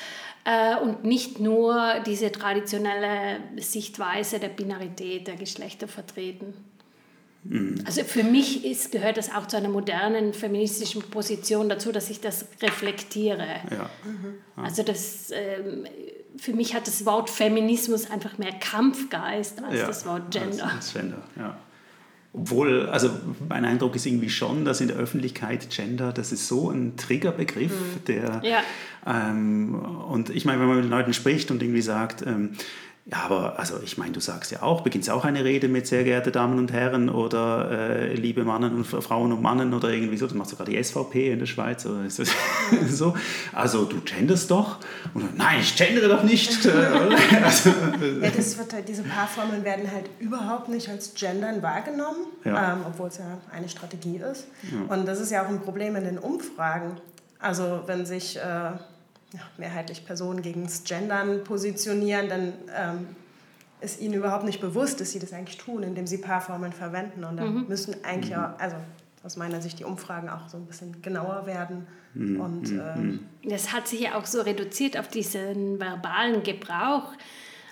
[0.46, 6.54] äh, und nicht nur diese traditionelle Sichtweise der Binarität der Geschlechter vertreten.
[7.44, 7.84] Mhm.
[7.86, 12.22] Also für mich ist, gehört das auch zu einer modernen feministischen Position dazu, dass ich
[12.22, 13.48] das reflektiere.
[13.70, 13.90] Ja.
[14.06, 14.36] Mhm.
[14.56, 15.86] Also das ähm,
[16.38, 20.66] für mich hat das Wort Feminismus einfach mehr Kampfgeist als ja, das Wort Gender.
[20.66, 21.58] Als, als Gender ja.
[22.36, 23.12] Obwohl, also
[23.48, 27.72] mein Eindruck ist irgendwie schon, dass in der Öffentlichkeit Gender, das ist so ein Triggerbegriff,
[27.72, 28.06] mhm.
[28.08, 28.64] der ja.
[29.06, 32.54] ähm, und ich meine, wenn man mit Leuten spricht und irgendwie sagt, ähm,
[33.06, 36.06] ja, aber also ich meine, du sagst ja auch, beginnst auch eine Rede mit sehr
[36.06, 40.26] geehrte Damen und Herren oder äh, liebe Mannen und Frauen und Mannen oder irgendwie so.
[40.26, 42.30] Das macht sogar die SVP in der Schweiz oder ist das
[42.88, 43.14] so?
[43.52, 44.78] Also du genderst doch?
[45.14, 46.66] Und nein, ich gendere doch nicht.
[47.44, 47.70] also,
[48.22, 52.72] ja, das wird halt, diese Paarformeln werden halt überhaupt nicht als Gendern wahrgenommen, ja.
[52.74, 54.48] ähm, obwohl es ja eine Strategie ist.
[54.72, 54.96] Ja.
[54.96, 57.02] Und das ist ja auch ein Problem in den Umfragen.
[57.38, 58.72] Also wenn sich äh,
[59.34, 63.08] ja, mehrheitlich Personen gegen das Gendern positionieren, dann ähm,
[63.82, 67.24] ist ihnen überhaupt nicht bewusst, dass sie das eigentlich tun, indem sie Paarformeln verwenden.
[67.24, 67.68] Und dann mhm.
[67.68, 68.44] müssen eigentlich mhm.
[68.44, 68.78] auch, also
[69.24, 71.88] aus meiner Sicht die Umfragen auch so ein bisschen genauer werden.
[72.14, 72.40] Mhm.
[72.40, 72.80] Und, mhm.
[72.96, 77.12] ähm, das hat sich ja auch so reduziert auf diesen verbalen Gebrauch.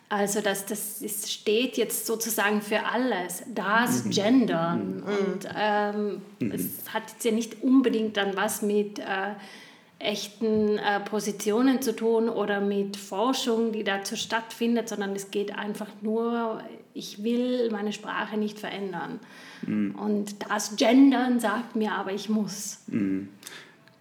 [0.10, 4.10] Also das, das ist, steht jetzt sozusagen für alles, das mhm.
[4.10, 4.95] Gendern.
[4.97, 5.04] Mhm.
[5.04, 8.97] Und ähm, es hat jetzt ja nicht unbedingt dann was mit...
[8.97, 9.36] Äh,
[10.03, 15.87] echten äh, Positionen zu tun oder mit Forschung, die dazu stattfindet, sondern es geht einfach
[16.01, 16.61] nur,
[16.93, 19.19] ich will meine Sprache nicht verändern.
[19.65, 19.95] Mhm.
[19.95, 22.79] Und das Gendern sagt mir aber, ich muss.
[22.87, 23.29] Mhm.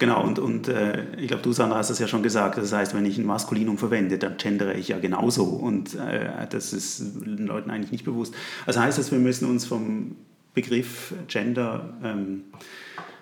[0.01, 2.57] Genau, und, und äh, ich glaube, du, Sandra, hast das ja schon gesagt.
[2.57, 5.43] Das heißt, wenn ich ein Maskulinum verwende, dann gendere ich ja genauso.
[5.43, 8.33] Und äh, das ist den Leuten eigentlich nicht bewusst.
[8.65, 10.15] Also heißt das, wir müssen uns vom
[10.55, 12.45] Begriff Gender ähm,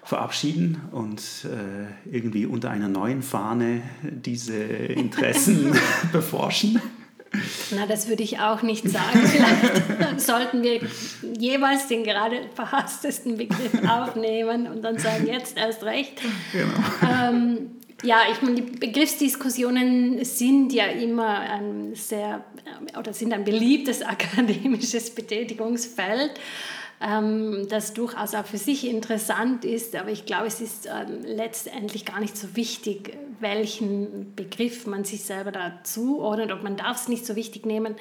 [0.10, 5.72] verabschieden und äh, irgendwie unter einer neuen Fahne diese Interessen
[6.12, 6.82] beforschen?
[7.70, 9.20] Na, das würde ich auch nicht sagen.
[9.24, 10.82] Vielleicht sollten wir
[11.38, 16.20] jeweils den gerade verhasstesten Begriff aufnehmen und dann sagen, jetzt erst recht.
[16.54, 16.74] Genau.
[17.08, 17.70] Ähm,
[18.02, 22.44] ja, ich meine, die Begriffsdiskussionen sind ja immer ein sehr
[22.98, 26.32] oder sind ein beliebtes akademisches Betätigungsfeld
[27.02, 29.96] ähm, das durchaus auch für sich interessant ist.
[29.96, 35.24] Aber ich glaube, es ist ähm, letztendlich gar nicht so wichtig, welchen Begriff man sich
[35.24, 36.52] selber dazu ordnet.
[36.52, 37.96] Und man darf es nicht so wichtig nehmen,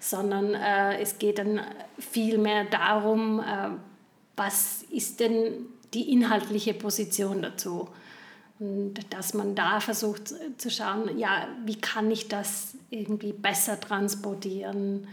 [0.00, 1.60] sondern äh, es geht dann
[1.98, 3.70] viel mehr darum, äh,
[4.36, 7.88] was ist denn die inhaltliche Position dazu.
[8.60, 15.06] Und dass man da versucht zu schauen, ja, wie kann ich das irgendwie besser transportieren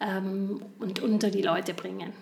[0.00, 2.12] ähm, und unter die Leute bringen.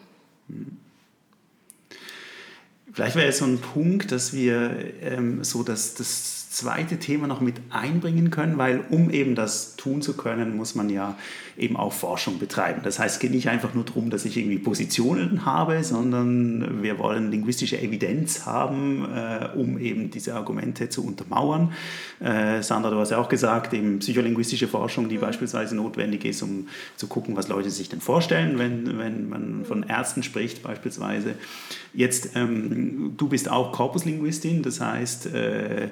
[2.93, 7.41] Vielleicht wäre es so ein Punkt, dass wir ähm, so das, das zweite Thema noch
[7.41, 11.17] mit einbringen können, weil um eben das tun zu können, muss man ja
[11.61, 12.81] eben auch Forschung betreiben.
[12.83, 16.99] Das heißt, es geht nicht einfach nur darum, dass ich irgendwie Positionen habe, sondern wir
[16.99, 21.73] wollen linguistische Evidenz haben, äh, um eben diese Argumente zu untermauern.
[22.21, 25.23] Äh, Sandra, du hast ja auch gesagt, eben psycholinguistische Forschung, die mhm.
[25.23, 29.83] beispielsweise notwendig ist, um zu gucken, was Leute sich denn vorstellen, wenn, wenn man von
[29.83, 31.35] Ärzten spricht beispielsweise.
[31.93, 35.89] Jetzt, ähm, du bist auch Korpuslinguistin, das heißt, äh,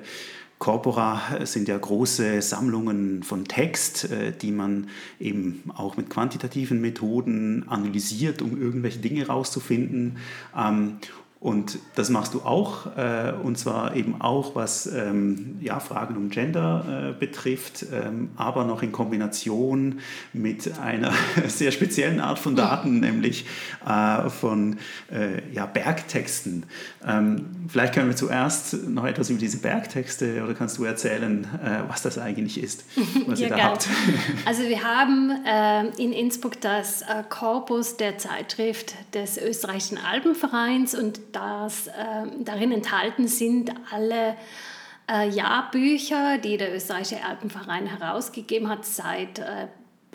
[0.59, 4.89] Corpora sind ja große Sammlungen von Text, äh, die man
[5.21, 10.19] eben auch mit quantitativen Methoden analysiert, um irgendwelche Dinge herauszufinden.
[10.57, 10.99] Ähm,
[11.41, 16.31] und das machst du auch, äh, und zwar eben auch, was ähm, ja, Fragen um
[16.31, 20.01] Gender äh, betrifft, ähm, aber noch in Kombination
[20.33, 21.13] mit einer
[21.47, 23.47] sehr speziellen Art von Daten, nämlich
[23.87, 24.79] äh, von
[25.13, 26.67] äh, ja, Bergtexten.
[27.07, 31.89] Ähm, vielleicht können wir zuerst noch etwas über diese Bergtexte oder kannst du erzählen, äh,
[31.89, 32.85] was das eigentlich ist,
[33.29, 33.87] was ja, ihr da habt?
[34.45, 41.89] Also wir haben äh, in Innsbruck das Korpus der Zeitschrift des österreichischen Alpenvereins und das,
[41.89, 41.93] äh,
[42.41, 44.37] darin enthalten sind alle
[45.11, 49.69] äh, Jahrbücher, die der österreichische Alpenverein herausgegeben hat seit äh,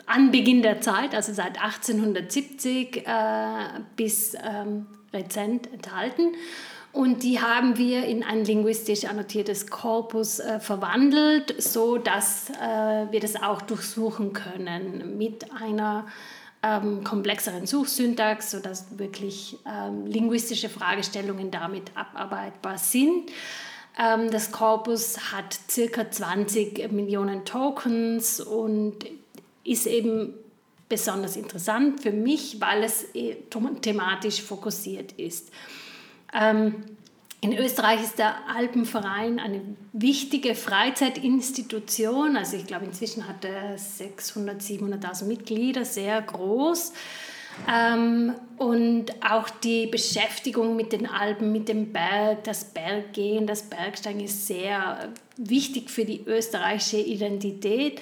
[0.06, 3.10] Anbeginn der Zeit, also seit 1870 äh,
[3.96, 6.32] bis ähm, rezent enthalten.
[6.92, 13.18] Und die haben wir in ein linguistisch annotiertes Korpus äh, verwandelt, so dass äh, wir
[13.18, 16.06] das auch durchsuchen können mit einer
[16.64, 23.30] ähm, komplexeren Suchsyntax, sodass wirklich ähm, linguistische Fragestellungen damit abarbeitbar sind.
[23.98, 28.94] Ähm, das Korpus hat circa 20 Millionen Tokens und
[29.62, 30.34] ist eben
[30.88, 33.36] besonders interessant für mich, weil es eh
[33.82, 35.50] thematisch fokussiert ist.
[36.32, 36.84] Ähm,
[37.44, 39.60] in Österreich ist der Alpenverein eine
[39.92, 42.38] wichtige Freizeitinstitution.
[42.38, 46.94] Also ich glaube, inzwischen hat er 600, 700.000 Mitglieder, sehr groß.
[47.70, 54.20] Ähm, und auch die Beschäftigung mit den Alpen, mit dem Berg, das Berggehen, das Bergsteigen
[54.20, 58.00] ist sehr wichtig für die österreichische Identität.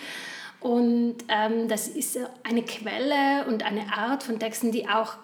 [0.61, 5.17] Und ähm, das ist eine Quelle und eine Art von Texten, die auch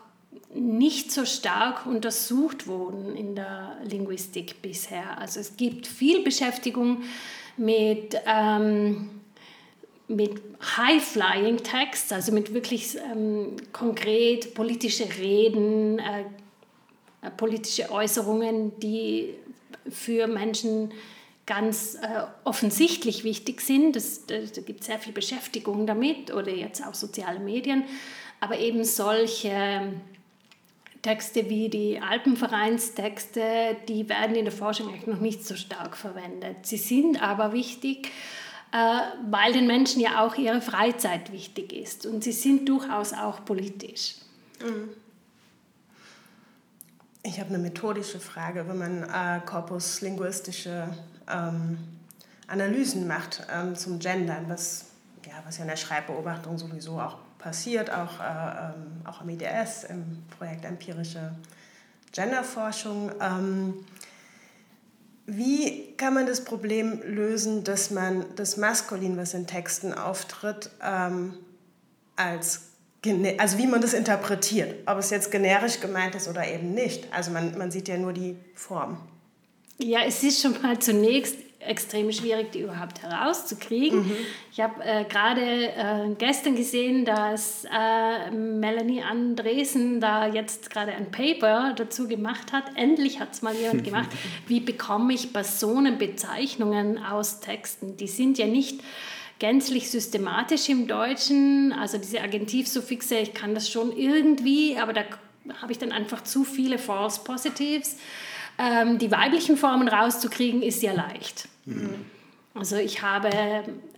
[0.55, 5.19] nicht so stark untersucht wurden in der Linguistik bisher.
[5.19, 7.03] Also es gibt viel Beschäftigung
[7.57, 9.11] mit, ähm,
[10.09, 10.41] mit
[10.77, 16.25] High-Flying Texts, also mit wirklich ähm, konkret politische Reden, äh,
[17.21, 19.35] äh, politische Äußerungen, die
[19.91, 20.93] für Menschen
[21.45, 23.97] ganz äh, offensichtlich wichtig sind.
[24.29, 27.85] Da gibt sehr viel Beschäftigung damit oder jetzt auch soziale Medien.
[28.41, 29.93] Aber eben solche
[31.03, 36.67] Texte wie die Alpenvereinstexte, die werden in der Forschung eigentlich noch nicht so stark verwendet.
[36.67, 38.11] Sie sind aber wichtig,
[38.73, 38.77] äh,
[39.31, 44.17] weil den Menschen ja auch ihre Freizeit wichtig ist und sie sind durchaus auch politisch.
[47.23, 50.89] Ich habe eine methodische Frage, wenn man äh, korpuslinguistische
[51.31, 51.79] ähm,
[52.49, 54.87] Analysen macht ähm, zum Gendern, was,
[55.27, 59.85] ja, was ja in der Schreibbeobachtung sowieso auch passiert, auch, äh, ähm, auch am IDS,
[59.85, 61.33] im Projekt Empirische
[62.13, 63.13] Genderforschung.
[63.21, 63.75] Ähm,
[65.27, 71.35] wie kann man das Problem lösen, dass man das Maskulin, was in Texten auftritt, ähm,
[72.17, 72.63] als
[73.39, 77.13] also wie man das interpretiert, ob es jetzt generisch gemeint ist oder eben nicht.
[77.13, 78.99] Also man, man sieht ja nur die Form.
[79.79, 84.07] Ja, es ist schon mal zunächst extrem schwierig, die überhaupt herauszukriegen.
[84.07, 84.17] Mhm.
[84.53, 91.11] Ich habe äh, gerade äh, gestern gesehen, dass äh, Melanie Andresen da jetzt gerade ein
[91.11, 92.65] Paper dazu gemacht hat.
[92.77, 94.09] Endlich hat es mal jemand gemacht.
[94.47, 97.97] Wie bekomme ich Personenbezeichnungen aus Texten?
[97.97, 98.81] Die sind ja nicht
[99.41, 101.73] gänzlich systematisch im Deutschen.
[101.73, 105.03] Also diese Agentivsuffixe, ich kann das schon irgendwie, aber da
[105.61, 107.97] habe ich dann einfach zu viele False Positives.
[108.59, 111.49] Ähm, die weiblichen Formen rauszukriegen, ist ja leicht.
[111.65, 112.07] Mhm.
[112.55, 113.31] Also ich habe,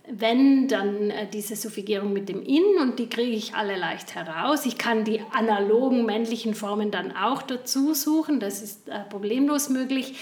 [0.07, 4.65] wenn, dann äh, diese Suffigierung mit dem In und die kriege ich alle leicht heraus.
[4.65, 10.15] Ich kann die analogen männlichen Formen dann auch dazu suchen, das ist äh, problemlos möglich.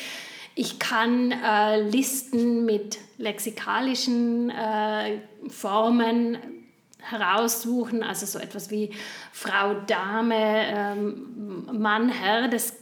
[0.55, 5.19] Ich kann äh, Listen mit lexikalischen äh,
[5.49, 6.37] Formen
[6.99, 8.91] heraussuchen, also so etwas wie
[9.31, 12.75] Frau, Dame, ähm, Mann, Herr, das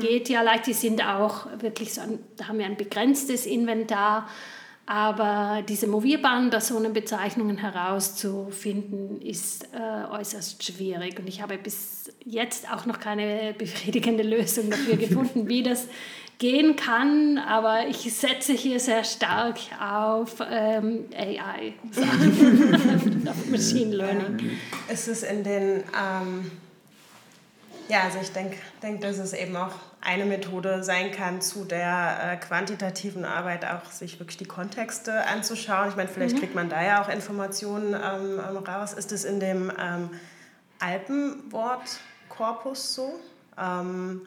[0.00, 0.66] geht ja leicht.
[0.66, 4.28] Die sind auch wirklich so, ein, da haben wir ein begrenztes Inventar.
[4.84, 11.18] Aber diese movierbaren Personenbezeichnungen herauszufinden, ist äh, äußerst schwierig.
[11.20, 15.86] Und ich habe bis jetzt auch noch keine befriedigende Lösung dafür gefunden, wie das
[16.42, 21.74] gehen kann, aber ich setze hier sehr stark auf ähm, AI,
[23.28, 24.50] auf Machine Learning.
[24.92, 26.50] Ist es in den, ähm,
[27.88, 32.32] ja, also ich denke, denk, dass es eben auch eine Methode sein kann, zu der
[32.32, 35.90] äh, quantitativen Arbeit auch sich wirklich die Kontexte anzuschauen.
[35.90, 36.40] Ich meine, vielleicht mhm.
[36.40, 38.92] kriegt man da ja auch Informationen ähm, ähm raus.
[38.92, 40.10] Ist es in dem ähm,
[40.80, 43.20] Alpenwortkorpus so,
[43.58, 44.22] ähm,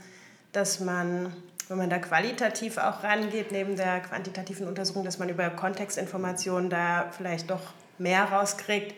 [0.51, 1.34] dass man
[1.68, 7.12] wenn man da qualitativ auch rangeht, neben der quantitativen Untersuchung, dass man über Kontextinformationen da
[7.12, 8.93] vielleicht doch mehr rauskriegt,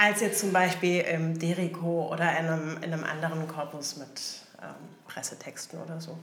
[0.00, 4.08] als jetzt zum Beispiel im Derico oder in einem, in einem anderen Korpus mit
[4.62, 4.74] ähm,
[5.06, 6.18] Pressetexten oder so.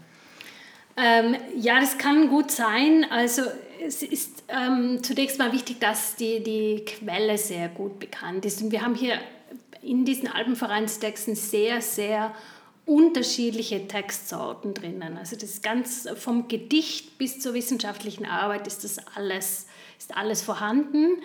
[0.97, 3.05] Ähm, ja, das kann gut sein.
[3.11, 3.43] Also
[3.85, 8.63] es ist ähm, zunächst mal wichtig, dass die, die Quelle sehr gut bekannt ist.
[8.63, 9.19] Und wir haben hier
[9.83, 12.33] in diesen Alpenvereinstexten sehr, sehr
[12.87, 15.17] unterschiedliche Textsorten drinnen.
[15.17, 19.67] Also das ist ganz vom Gedicht bis zur wissenschaftlichen Arbeit ist das alles,
[19.99, 21.21] ist alles vorhanden.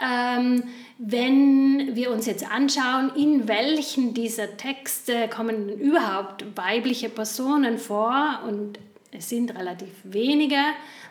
[0.00, 0.64] Ähm,
[0.98, 8.40] wenn wir uns jetzt anschauen, in welchen dieser Texte kommen überhaupt weibliche Personen vor?
[8.46, 8.78] Und
[9.12, 10.58] es sind relativ wenige,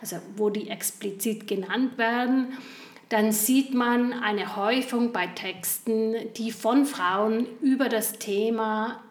[0.01, 2.53] also wo die explizit genannt werden,
[3.09, 9.01] dann sieht man eine Häufung bei Texten, die von Frauen über das Thema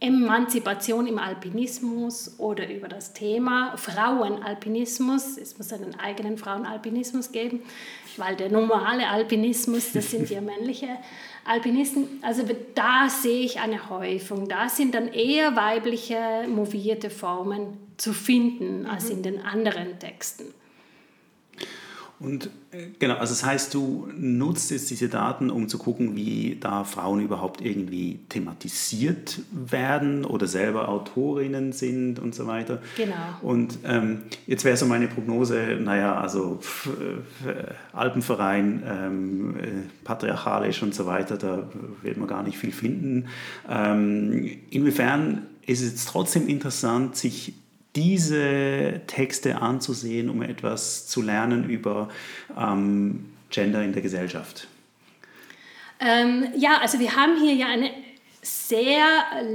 [0.00, 5.36] Emanzipation im Alpinismus oder über das Thema Frauenalpinismus.
[5.36, 7.60] Es muss einen eigenen Frauenalpinismus geben,
[8.16, 10.88] weil der normale Alpinismus, das sind ja männliche
[11.44, 12.18] Alpinisten.
[12.22, 12.44] Also
[12.74, 14.48] da sehe ich eine Häufung.
[14.48, 19.16] Da sind dann eher weibliche movierte Formen zu finden als mhm.
[19.16, 20.54] in den anderen Texten.
[22.20, 26.58] Und äh, genau, also das heißt, du nutzt jetzt diese Daten, um zu gucken, wie
[26.60, 32.82] da Frauen überhaupt irgendwie thematisiert werden oder selber Autorinnen sind und so weiter.
[32.98, 33.14] Genau.
[33.40, 36.88] Und ähm, jetzt wäre so meine Prognose, naja, also pf,
[37.46, 39.68] äh, Alpenverein, ähm, äh,
[40.04, 41.70] patriarchalisch und so weiter, da
[42.02, 43.28] wird man gar nicht viel finden.
[43.66, 47.54] Ähm, inwiefern ist es jetzt trotzdem interessant, sich
[47.96, 52.08] diese Texte anzusehen, um etwas zu lernen über
[52.56, 54.68] ähm, Gender in der Gesellschaft?
[55.98, 57.90] Ähm, ja, also wir haben hier ja eine
[58.42, 59.04] sehr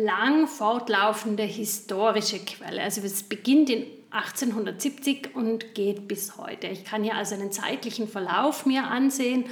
[0.03, 2.81] lang fortlaufende historische Quelle.
[2.81, 6.67] Also es beginnt in 1870 und geht bis heute.
[6.67, 9.45] Ich kann hier also einen zeitlichen Verlauf mir ansehen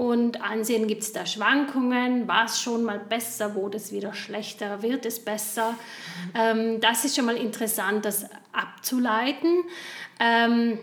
[0.00, 4.82] und ansehen, gibt es da Schwankungen, war es schon mal besser, wo das wieder schlechter
[4.82, 5.74] wird, es besser.
[6.34, 9.62] Ähm, das ist schon mal interessant, das abzuleiten.
[10.18, 10.78] Ähm,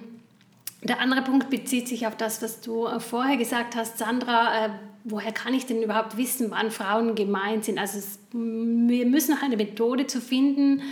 [0.84, 4.66] der andere Punkt bezieht sich auf das, was du äh, vorher gesagt hast, Sandra.
[4.66, 4.70] Äh,
[5.04, 7.80] woher kann ich denn überhaupt wissen, wann Frauen gemeint sind?
[7.80, 10.84] Also es, wir müssen noch eine Methode zu finden,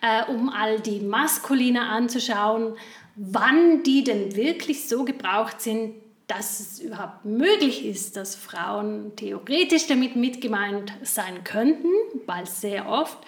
[0.00, 2.72] äh, um all die Maskuline anzuschauen,
[3.16, 5.92] wann die denn wirklich so gebraucht sind,
[6.26, 11.88] dass es überhaupt möglich ist, dass Frauen theoretisch damit mitgemeint sein könnten,
[12.26, 13.18] weil sehr oft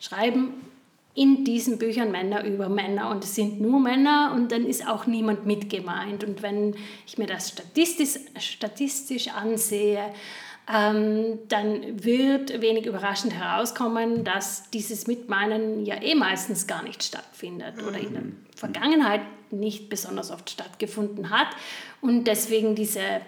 [0.00, 0.54] schreiben
[1.14, 5.06] in diesen Büchern Männer über Männer und es sind nur Männer und dann ist auch
[5.06, 6.22] niemand mitgemeint.
[6.22, 10.14] Und wenn ich mir das statistisch, statistisch ansehe,
[10.72, 17.82] ähm, dann wird wenig überraschend herauskommen, dass dieses Mitmeinen ja eh meistens gar nicht stattfindet
[17.82, 18.22] oder in der
[18.54, 21.48] Vergangenheit nicht besonders oft stattgefunden hat
[22.00, 23.20] und deswegen diese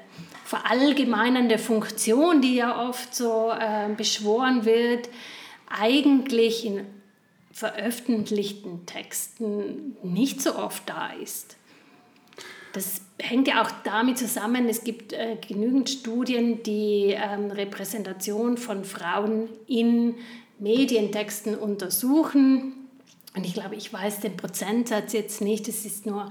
[0.45, 5.09] verallgemeinernde Funktion, die ja oft so äh, beschworen wird,
[5.69, 6.87] eigentlich in
[7.53, 11.57] veröffentlichten Texten nicht so oft da ist.
[12.73, 18.85] Das hängt ja auch damit zusammen, es gibt äh, genügend Studien, die ähm, Repräsentation von
[18.85, 20.15] Frauen in
[20.59, 22.80] Medientexten untersuchen.
[23.35, 26.31] Und ich glaube, ich weiß den Prozentsatz jetzt nicht, es ist nur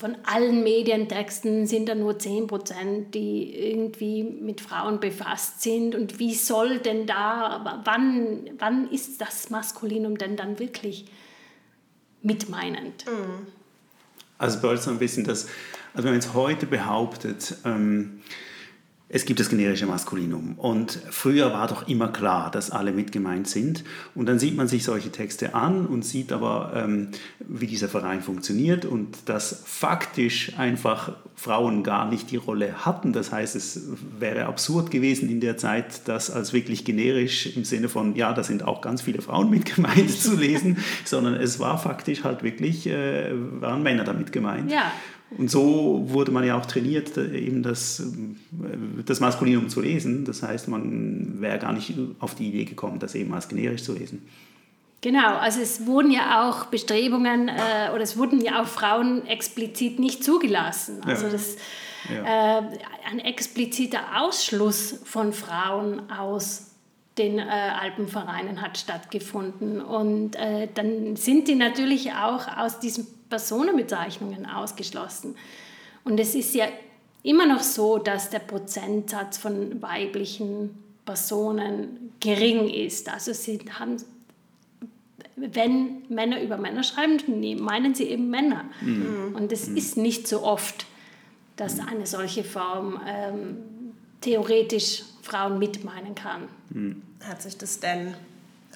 [0.00, 5.94] von allen Medientexten sind da nur 10 Prozent, die irgendwie mit Frauen befasst sind.
[5.94, 11.04] Und wie soll denn da, wann, wann ist das Maskulinum denn dann wirklich
[12.22, 13.04] mitmeinend?
[13.06, 13.46] Mhm.
[14.38, 15.48] Also bei uns so ein bisschen das,
[15.92, 18.22] also wenn man jetzt heute behauptet, ähm,
[19.12, 20.54] es gibt das generische Maskulinum.
[20.56, 23.82] Und früher war doch immer klar, dass alle mit gemeint sind.
[24.14, 27.08] Und dann sieht man sich solche Texte an und sieht aber, ähm,
[27.40, 33.12] wie dieser Verein funktioniert und dass faktisch einfach Frauen gar nicht die Rolle hatten.
[33.12, 33.80] Das heißt, es
[34.20, 38.44] wäre absurd gewesen in der Zeit, das als wirklich generisch im Sinne von, ja, da
[38.44, 42.86] sind auch ganz viele Frauen mit gemeint zu lesen, sondern es war faktisch halt wirklich,
[42.86, 44.70] äh, waren Männer damit gemeint.
[44.70, 44.92] Ja.
[45.38, 48.02] Und so wurde man ja auch trainiert, eben das,
[49.06, 50.24] das Maskulinum zu lesen.
[50.24, 53.92] Das heißt, man wäre gar nicht auf die Idee gekommen, das eben als generisch zu
[53.92, 54.22] lesen.
[55.02, 59.98] Genau, also es wurden ja auch Bestrebungen äh, oder es wurden ja auch Frauen explizit
[59.98, 60.98] nicht zugelassen.
[61.06, 61.32] Also ja.
[61.32, 61.56] das,
[62.08, 62.58] ja.
[62.58, 62.62] äh,
[63.10, 66.72] ein expliziter Ausschluss von Frauen aus
[67.16, 69.80] den äh, Alpenvereinen hat stattgefunden.
[69.80, 75.36] Und äh, dann sind die natürlich auch aus diesen Personenbezeichnungen ausgeschlossen.
[76.04, 76.66] Und es ist ja
[77.22, 83.08] immer noch so, dass der Prozentsatz von weiblichen Personen gering ist.
[83.08, 83.96] Also sie haben
[85.40, 87.18] wenn Männer über Männer schreiben,
[87.62, 88.64] meinen sie eben Männer.
[88.80, 89.34] Mhm.
[89.34, 89.76] Und es mhm.
[89.76, 90.86] ist nicht so oft,
[91.56, 93.56] dass eine solche Form ähm,
[94.20, 96.48] theoretisch Frauen mitmeinen kann.
[96.70, 97.02] Mhm.
[97.24, 98.14] Hat sich das denn,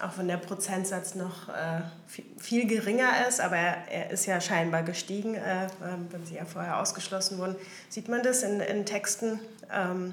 [0.00, 1.82] auch wenn der Prozentsatz noch äh,
[2.38, 5.68] viel, geringer ist, aber er, ist ja scheinbar gestiegen, äh,
[6.10, 7.56] wenn sie ja vorher ausgeschlossen wurden,
[7.88, 9.38] sieht man das in, in Texten,
[9.72, 10.12] ähm,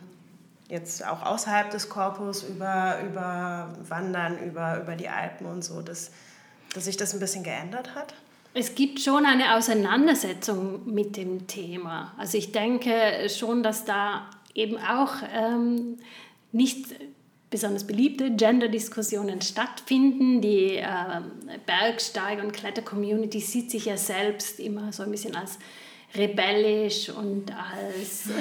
[0.69, 6.11] jetzt auch außerhalb des Korpus, über, über Wandern, über, über die Alpen und so, dass,
[6.73, 8.13] dass sich das ein bisschen geändert hat?
[8.53, 12.13] Es gibt schon eine Auseinandersetzung mit dem Thema.
[12.17, 15.97] Also ich denke schon, dass da eben auch ähm,
[16.51, 16.87] nicht
[17.51, 20.41] besonders beliebte Gender-Diskussionen stattfinden.
[20.41, 20.85] Die äh,
[21.67, 25.59] Bergsteiger- und Kletter-Community sieht sich ja selbst immer so ein bisschen als
[26.15, 28.33] rebellisch und als äh,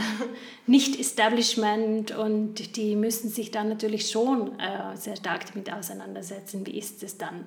[0.66, 7.02] Nicht-Establishment und die müssen sich dann natürlich schon äh, sehr stark damit auseinandersetzen, wie ist
[7.02, 7.46] es dann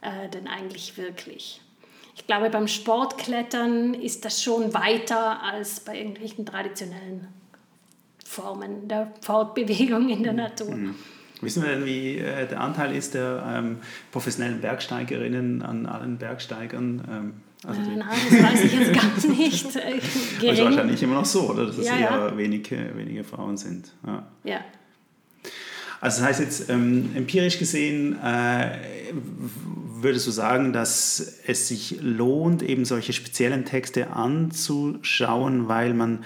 [0.00, 1.60] äh, denn eigentlich wirklich.
[2.16, 7.28] Ich glaube, beim Sportklettern ist das schon weiter als bei irgendwelchen traditionellen
[8.36, 10.38] Formen der Fortbewegung in der mhm.
[10.38, 10.74] Natur.
[10.74, 10.94] Mhm.
[11.40, 13.78] Wissen wir denn, wie äh, der Anteil ist der ähm,
[14.10, 17.02] professionellen Bergsteigerinnen an allen Bergsteigern?
[17.10, 17.32] Ähm,
[17.66, 19.76] also äh, Nein, das weiß ich jetzt gar nicht.
[19.76, 20.00] Äh,
[20.38, 20.50] gering.
[20.50, 21.66] Also wahrscheinlich immer noch so, oder?
[21.66, 22.36] Dass es ja, eher ja.
[22.36, 23.92] wenige, wenige Frauen sind.
[24.06, 24.26] Ja.
[24.44, 24.60] ja.
[26.00, 28.78] Also das heißt jetzt ähm, empirisch gesehen, äh,
[29.98, 36.24] würdest du sagen, dass es sich lohnt, eben solche speziellen Texte anzuschauen, weil man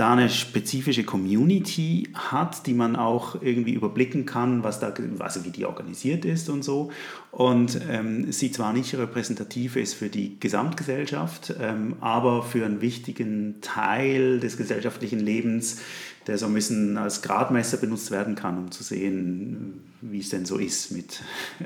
[0.00, 5.50] da eine spezifische Community hat, die man auch irgendwie überblicken kann, was da, also wie
[5.50, 6.90] die organisiert ist und so.
[7.30, 13.60] Und ähm, sie zwar nicht repräsentativ ist für die Gesamtgesellschaft, ähm, aber für einen wichtigen
[13.60, 15.82] Teil des gesellschaftlichen Lebens,
[16.30, 20.46] der so ein bisschen als Gradmesser benutzt werden kann, um zu sehen, wie es denn
[20.46, 21.20] so ist mit
[21.58, 21.64] äh,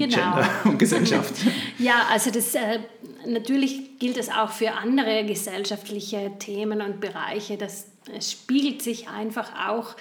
[0.00, 0.16] genau.
[0.16, 1.34] Gender und Gesellschaft.
[1.78, 2.78] ja, also das, äh,
[3.26, 7.58] natürlich gilt das auch für andere gesellschaftliche Themen und Bereiche.
[7.58, 7.88] Das,
[8.20, 9.94] spiegelt sich einfach auch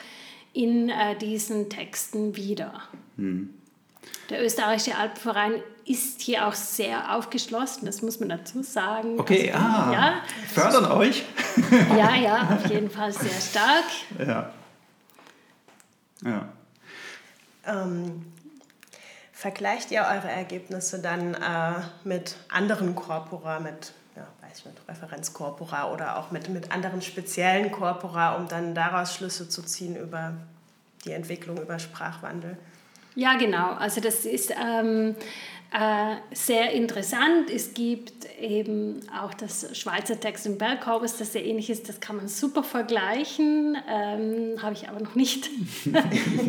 [0.54, 2.84] in äh, diesen Texten wieder.
[3.18, 3.50] Hm.
[4.30, 5.56] Der österreichische Alpenverein
[5.88, 9.20] ist hier auch sehr aufgeschlossen, das muss man dazu sagen.
[9.20, 10.14] Okay, also, ah, ja,
[10.54, 11.24] fördern euch?
[11.98, 13.86] ja, ja, auf jeden Fall sehr stark.
[14.20, 14.52] Ja.
[16.24, 16.50] ja.
[17.66, 18.34] Ähm,
[19.32, 25.92] vergleicht ihr eure Ergebnisse dann äh, mit anderen Corpora, mit, ja, weiß ich nicht, Referenzcorpora
[25.92, 30.34] oder auch mit, mit anderen speziellen Corpora, um dann daraus Schlüsse zu ziehen über
[31.06, 32.58] die Entwicklung, über Sprachwandel?
[33.18, 33.72] Ja, genau.
[33.74, 35.16] Also das ist ähm, äh,
[36.32, 37.50] sehr interessant.
[37.50, 41.90] Es gibt eben auch das Schweizer Text im Bergkorpus, das sehr ähnlich ist.
[41.90, 43.78] Das kann man super vergleichen.
[43.90, 45.50] Ähm, Habe ich aber noch nicht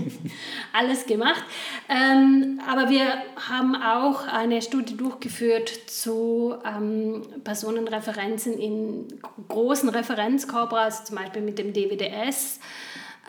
[0.73, 1.43] alles gemacht.
[1.89, 9.09] Ähm, aber wir haben auch eine Studie durchgeführt zu ähm, Personenreferenzen in
[9.49, 12.61] großen Referenzkorpora, also zum Beispiel mit dem DWDS,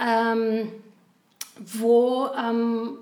[0.01, 0.71] ähm,
[1.57, 2.97] wo ähm,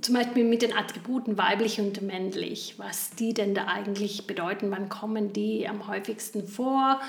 [0.00, 4.88] zum Beispiel mit den Attributen weiblich und männlich, was die denn da eigentlich bedeuten, wann
[4.88, 7.00] kommen die am häufigsten vor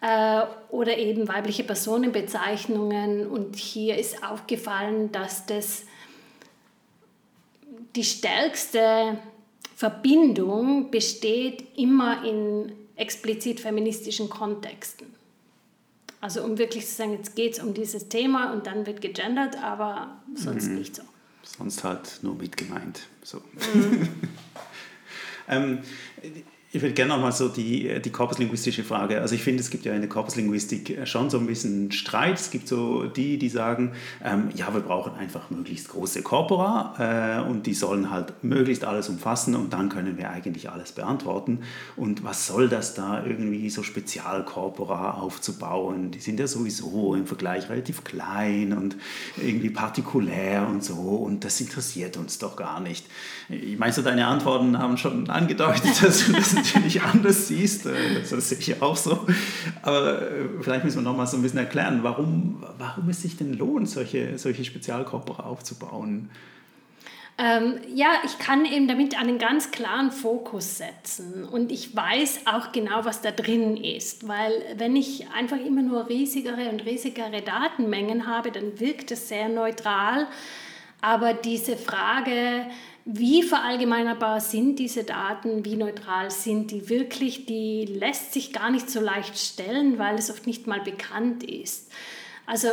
[0.00, 3.28] äh, oder eben weibliche Personenbezeichnungen.
[3.28, 5.84] Und hier ist aufgefallen, dass das
[7.94, 9.18] die stärkste
[9.76, 15.14] Verbindung besteht immer in explizit feministischen Kontexten.
[16.20, 19.62] Also um wirklich zu sagen, jetzt geht es um dieses Thema und dann wird gegendert,
[19.62, 20.78] aber sonst mhm.
[20.78, 21.02] nicht so
[21.46, 23.06] sonst halt nur mit gemeint.
[23.22, 23.42] So.
[23.74, 24.08] Mhm.
[25.48, 25.78] ähm,
[26.76, 29.20] ich würde gerne nochmal so die, die korpuslinguistische Frage.
[29.22, 32.34] Also ich finde, es gibt ja in der Korpuslinguistik schon so ein bisschen Streit.
[32.34, 37.48] Es gibt so die, die sagen, ähm, ja, wir brauchen einfach möglichst große Corpora äh,
[37.48, 41.60] und die sollen halt möglichst alles umfassen und dann können wir eigentlich alles beantworten.
[41.96, 46.10] Und was soll das da irgendwie so Spezialcorpora aufzubauen?
[46.10, 48.96] Die sind ja sowieso im Vergleich relativ klein und
[49.38, 53.06] irgendwie partikulär und so und das interessiert uns doch gar nicht.
[53.48, 56.28] Ich meine, so deine Antworten haben schon angedeutet, dass
[56.74, 57.86] natürlich anders siehst.
[57.86, 59.26] Äh, das sehe ich auch so.
[59.82, 63.36] Aber äh, vielleicht müssen wir noch mal so ein bisschen erklären, warum, warum es sich
[63.36, 66.30] denn lohnt, solche, solche Spezialkörper aufzubauen.
[67.38, 72.72] Ähm, ja, ich kann eben damit einen ganz klaren Fokus setzen und ich weiß auch
[72.72, 78.26] genau, was da drin ist, weil wenn ich einfach immer nur riesigere und riesigere Datenmengen
[78.26, 80.28] habe, dann wirkt es sehr neutral.
[81.02, 82.64] Aber diese Frage,
[83.08, 88.90] wie verallgemeinerbar sind diese Daten, wie neutral sind die wirklich, die lässt sich gar nicht
[88.90, 91.88] so leicht stellen, weil es oft nicht mal bekannt ist.
[92.48, 92.68] Also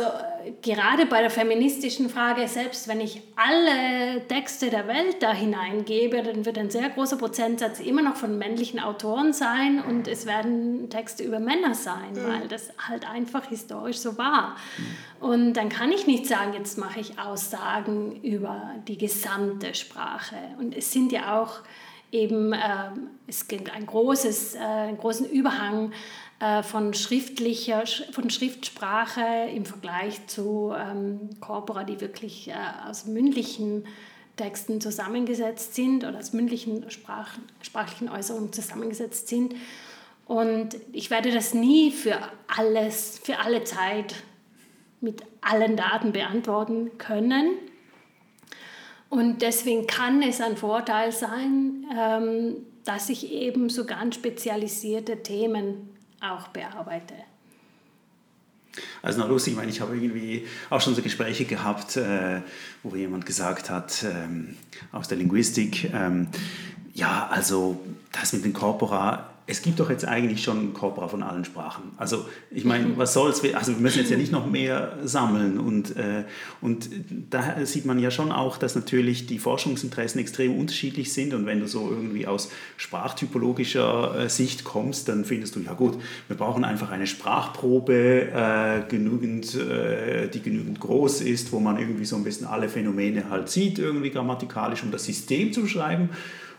[0.62, 6.46] gerade bei der feministischen Frage, selbst wenn ich alle Texte der Welt da hineingebe, dann
[6.46, 11.24] wird ein sehr großer Prozentsatz immer noch von männlichen Autoren sein und es werden Texte
[11.24, 12.28] über Männer sein, mhm.
[12.28, 14.54] weil das halt einfach historisch so war.
[15.18, 20.36] Und dann kann ich nicht sagen, jetzt mache ich Aussagen über die gesamte Sprache.
[20.60, 21.62] Und es sind ja auch
[22.14, 22.58] eben, äh,
[23.26, 25.94] es gibt ein großes, äh, einen großen Überhang äh,
[26.62, 32.54] von schriftlicher, von Schriftsprache im Vergleich zu ähm, Corpora, die wirklich äh,
[32.88, 33.86] aus mündlichen
[34.36, 39.54] Texten zusammengesetzt sind oder aus mündlichen Sprach, sprachlichen Äußerungen zusammengesetzt sind.
[40.26, 42.18] Und ich werde das nie für
[42.48, 44.14] alles, für alle Zeit
[45.00, 47.50] mit allen Daten beantworten können.
[49.10, 55.93] Und deswegen kann es ein Vorteil sein, ähm, dass ich eben so ganz spezialisierte Themen
[56.32, 57.14] auch bearbeite.
[59.02, 62.40] Also noch lustig, ich meine, ich habe irgendwie auch schon so Gespräche gehabt, äh,
[62.82, 64.56] wo jemand gesagt hat, ähm,
[64.90, 66.28] aus der Linguistik, ähm,
[66.92, 67.80] ja, also
[68.12, 71.92] das mit den Corpora es gibt doch jetzt eigentlich schon Corpora von allen Sprachen.
[71.98, 73.42] Also ich meine, was soll's?
[73.54, 75.58] Also wir müssen jetzt ja nicht noch mehr sammeln.
[75.58, 76.24] Und, äh,
[76.62, 76.88] und
[77.28, 81.34] da sieht man ja schon auch, dass natürlich die Forschungsinteressen extrem unterschiedlich sind.
[81.34, 85.98] Und wenn du so irgendwie aus sprachtypologischer äh, Sicht kommst, dann findest du, ja gut,
[86.28, 92.06] wir brauchen einfach eine Sprachprobe, äh, genügend, äh, die genügend groß ist, wo man irgendwie
[92.06, 96.08] so ein bisschen alle Phänomene halt sieht, irgendwie grammatikalisch, um das System zu beschreiben.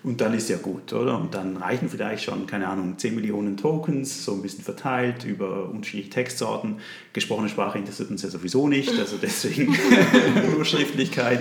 [0.05, 1.17] Und dann ist ja gut, oder?
[1.17, 5.67] Und dann reichen vielleicht schon, keine Ahnung, 10 Millionen Tokens, so ein bisschen verteilt über
[5.67, 6.75] unterschiedliche Textsorten.
[7.11, 9.75] Gesprochene Sprache interessiert uns ja sowieso nicht, also deswegen
[10.55, 11.39] nur Schriftlichkeit.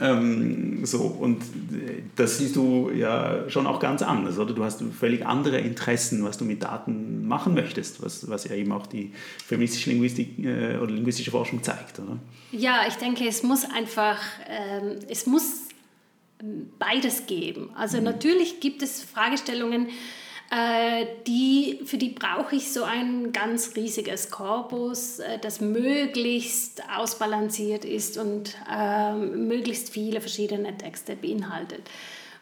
[0.00, 1.42] Ähm, so, und
[2.16, 4.52] das siehst du ja schon auch ganz anders, oder?
[4.52, 8.72] Du hast völlig andere Interessen, was du mit Daten machen möchtest, was, was ja eben
[8.72, 9.12] auch die
[9.46, 12.18] feministische Linguistik äh, oder linguistische Forschung zeigt, oder?
[12.50, 15.71] Ja, ich denke, es muss einfach, ähm, es muss
[16.78, 17.70] beides geben.
[17.74, 18.04] Also mhm.
[18.04, 19.88] natürlich gibt es Fragestellungen,
[20.50, 27.86] äh, die, für die brauche ich so ein ganz riesiges Korpus, äh, das möglichst ausbalanciert
[27.86, 31.88] ist und äh, möglichst viele verschiedene Texte beinhaltet.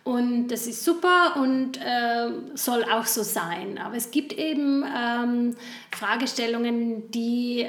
[0.02, 3.78] Und das ist super und äh, soll auch so sein.
[3.78, 5.56] Aber es gibt eben ähm,
[5.92, 7.68] Fragestellungen, die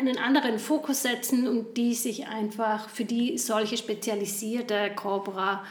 [0.00, 5.62] einen anderen Fokus setzen und die sich einfach für die solche spezialisierte Corpora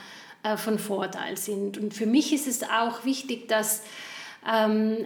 [0.43, 1.77] äh, von Vorteil sind.
[1.77, 3.81] Und für mich ist es auch wichtig, dass
[4.47, 4.97] ähm,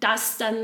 [0.00, 0.54] das dann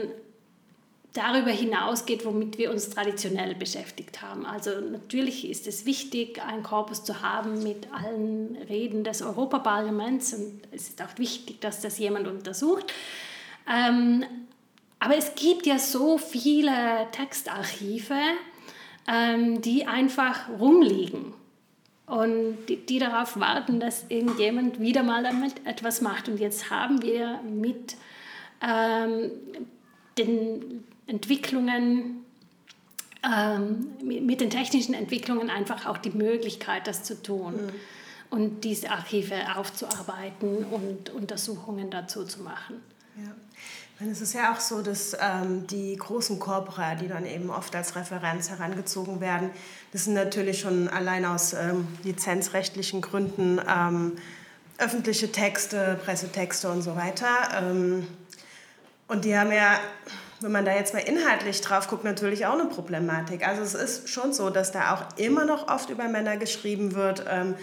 [1.14, 4.44] darüber hinausgeht, womit wir uns traditionell beschäftigt haben.
[4.44, 10.60] Also natürlich ist es wichtig, einen Korpus zu haben mit allen Reden des Europaparlaments und
[10.72, 12.92] es ist auch wichtig, dass das jemand untersucht.
[13.68, 14.24] Ähm,
[15.00, 18.18] aber es gibt ja so viele Textarchive,
[19.06, 21.34] ähm, die einfach rumliegen
[22.06, 26.28] und die, die, darauf warten, dass irgendjemand wieder mal damit etwas macht.
[26.28, 27.96] Und jetzt haben wir mit
[28.62, 29.30] ähm,
[30.16, 32.24] den Entwicklungen,
[33.22, 37.54] ähm, mit den technischen Entwicklungen einfach auch die Möglichkeit, das zu tun.
[37.54, 37.70] Mhm.
[38.30, 42.82] Und diese Archive aufzuarbeiten und Untersuchungen dazu zu machen.
[43.16, 43.34] Ja.
[44.00, 47.96] Es ist ja auch so, dass ähm, die großen Corpora, die dann eben oft als
[47.96, 49.50] Referenz herangezogen werden,
[49.92, 54.12] das sind natürlich schon allein aus ähm, lizenzrechtlichen Gründen ähm,
[54.78, 57.26] öffentliche Texte, Pressetexte und so weiter.
[57.60, 58.06] Ähm,
[59.08, 59.80] und die haben ja,
[60.40, 63.44] wenn man da jetzt mal inhaltlich drauf guckt, natürlich auch eine Problematik.
[63.44, 67.24] Also es ist schon so, dass da auch immer noch oft über Männer geschrieben wird
[67.28, 67.56] ähm,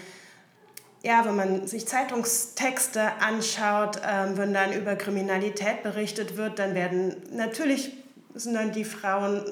[1.06, 7.16] ja, wenn man sich Zeitungstexte anschaut, ähm, wenn dann über Kriminalität berichtet wird, dann werden
[7.32, 7.91] natürlich
[8.34, 9.45] sind dann die Frauen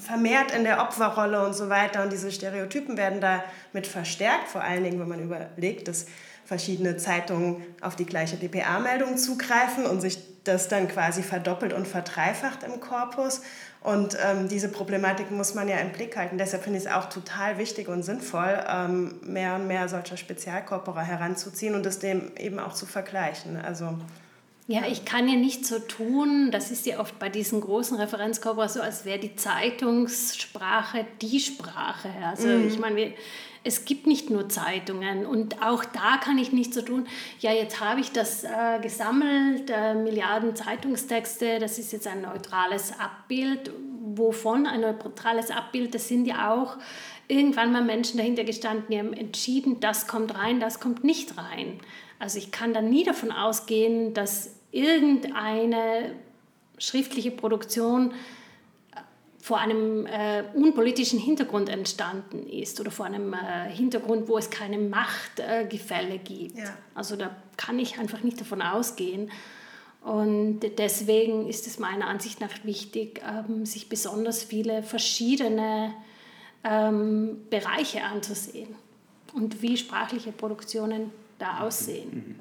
[0.00, 4.82] vermehrt in der Opferrolle und so weiter und diese Stereotypen werden damit verstärkt, vor allen
[4.82, 6.06] Dingen, wenn man überlegt, dass
[6.44, 12.64] verschiedene Zeitungen auf die gleiche DPA-Meldung zugreifen und sich das dann quasi verdoppelt und verdreifacht
[12.64, 13.40] im Korpus.
[13.84, 16.38] Und ähm, diese Problematik muss man ja im Blick halten.
[16.38, 21.02] Deshalb finde ich es auch total wichtig und sinnvoll, ähm, mehr und mehr solcher Spezialkorpora
[21.02, 23.58] heranzuziehen und das dem eben auch zu vergleichen.
[23.58, 23.98] Also
[24.66, 28.70] ja, ich kann ja nicht so tun, das ist ja oft bei diesen großen Referenzkorpora
[28.70, 32.08] so, als wäre die Zeitungssprache die Sprache.
[32.24, 32.68] Also mhm.
[32.68, 33.12] ich meine, wir,
[33.64, 37.06] es gibt nicht nur Zeitungen und auch da kann ich nicht so tun,
[37.40, 42.98] ja, jetzt habe ich das äh, gesammelt, äh, Milliarden Zeitungstexte, das ist jetzt ein neutrales
[42.98, 43.70] Abbild.
[44.16, 45.94] Wovon ein neutrales Abbild?
[45.94, 46.76] Das sind ja auch
[47.26, 51.80] irgendwann mal Menschen dahinter gestanden, die haben entschieden, das kommt rein, das kommt nicht rein.
[52.18, 56.14] Also ich kann dann nie davon ausgehen, dass irgendeine
[56.78, 58.12] schriftliche Produktion
[59.44, 64.78] vor einem äh, unpolitischen Hintergrund entstanden ist oder vor einem äh, Hintergrund, wo es keine
[64.78, 66.56] Machtgefälle äh, gibt.
[66.56, 66.74] Ja.
[66.94, 69.30] Also da kann ich einfach nicht davon ausgehen.
[70.00, 75.92] Und deswegen ist es meiner Ansicht nach wichtig, ähm, sich besonders viele verschiedene
[76.64, 78.74] ähm, Bereiche anzusehen
[79.34, 82.40] und wie sprachliche Produktionen da aussehen.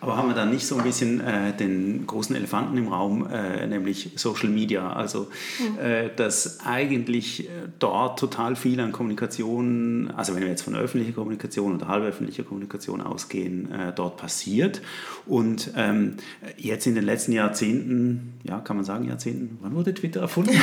[0.00, 0.02] Mhm.
[0.02, 3.66] Aber haben wir dann nicht so ein bisschen äh, den großen Elefanten im Raum, äh,
[3.66, 4.92] nämlich Social Media?
[4.92, 5.28] Also,
[5.58, 5.78] mhm.
[5.78, 7.48] äh, dass eigentlich äh,
[7.78, 13.00] dort total viel an Kommunikation, also wenn wir jetzt von öffentlicher Kommunikation oder halböffentlicher Kommunikation
[13.00, 14.80] ausgehen, äh, dort passiert.
[15.26, 16.16] Und ähm,
[16.56, 20.52] jetzt in den letzten Jahrzehnten, ja, kann man sagen Jahrzehnten, wann wurde Twitter erfunden?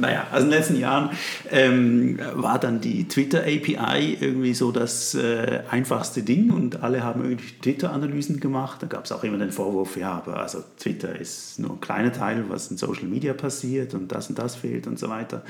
[0.00, 1.10] naja, also in den letzten Jahren
[1.50, 7.22] ähm, war dann die Twitter API irgendwie so das äh, einfachste Ding und alle haben
[7.22, 8.82] irgendwie Twitter-Analysen gemacht.
[8.82, 12.12] Da gab es auch immer den Vorwurf, ja, aber also Twitter ist nur ein kleiner
[12.12, 15.42] Teil, was in Social Media passiert und das und das fehlt und so weiter.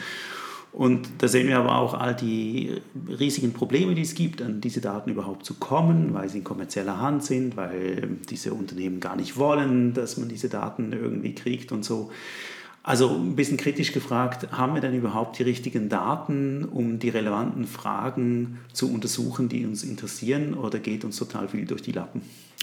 [0.73, 4.81] Und da sehen wir aber auch all die riesigen Probleme, die es gibt, an diese
[4.81, 9.39] Daten überhaupt zu kommen, weil sie in kommerzieller Hand sind, weil diese Unternehmen gar nicht
[9.39, 12.11] wollen, dass man diese Daten irgendwie kriegt und so.
[12.89, 17.67] Also ein bisschen kritisch gefragt, haben wir denn überhaupt die richtigen Daten, um die relevanten
[17.67, 22.23] Fragen zu untersuchen, die uns interessieren, oder geht uns total viel durch die Lappen?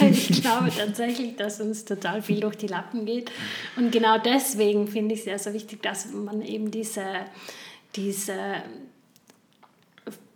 [0.00, 3.32] ich glaube tatsächlich, dass uns total viel durch die Lappen geht.
[3.74, 7.02] Und genau deswegen finde ich es sehr, sehr wichtig, dass man eben diese,
[7.96, 8.62] diese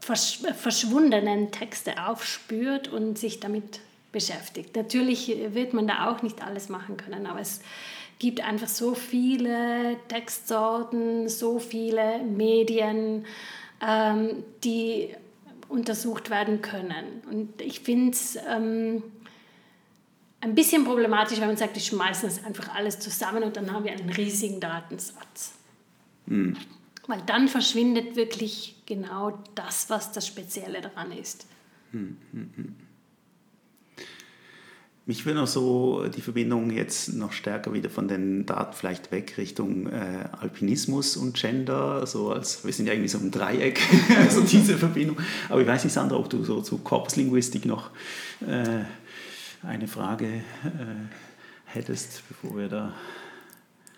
[0.01, 3.79] verschwundenen Texte aufspürt und sich damit
[4.11, 4.75] beschäftigt.
[4.75, 7.61] Natürlich wird man da auch nicht alles machen können, aber es
[8.23, 13.27] gibt einfach so viele Textsorten, so viele Medien,
[13.85, 15.09] ähm, die
[15.69, 17.05] untersucht werden können.
[17.29, 19.03] Und ich finde es ähm,
[20.41, 23.85] ein bisschen problematisch, wenn man sagt, wir schmeißen das einfach alles zusammen und dann haben
[23.85, 25.55] wir einen riesigen Datensatz.
[26.27, 26.57] Mhm.
[27.09, 31.49] Weil dann verschwindet wirklich genau das, was das Spezielle daran ist.
[31.91, 32.77] Mhm.
[35.05, 39.37] Mich würde noch so die Verbindung jetzt noch stärker wieder von den Daten vielleicht weg
[39.37, 43.81] Richtung äh, Alpinismus und Gender, so als wir sind ja irgendwie so ein Dreieck,
[44.31, 45.17] so diese Verbindung.
[45.49, 47.91] Aber ich weiß nicht, Sandra, ob du so zu Korpuslinguistik noch
[48.47, 48.85] äh,
[49.67, 50.41] eine Frage äh,
[51.65, 52.93] hättest, bevor wir da.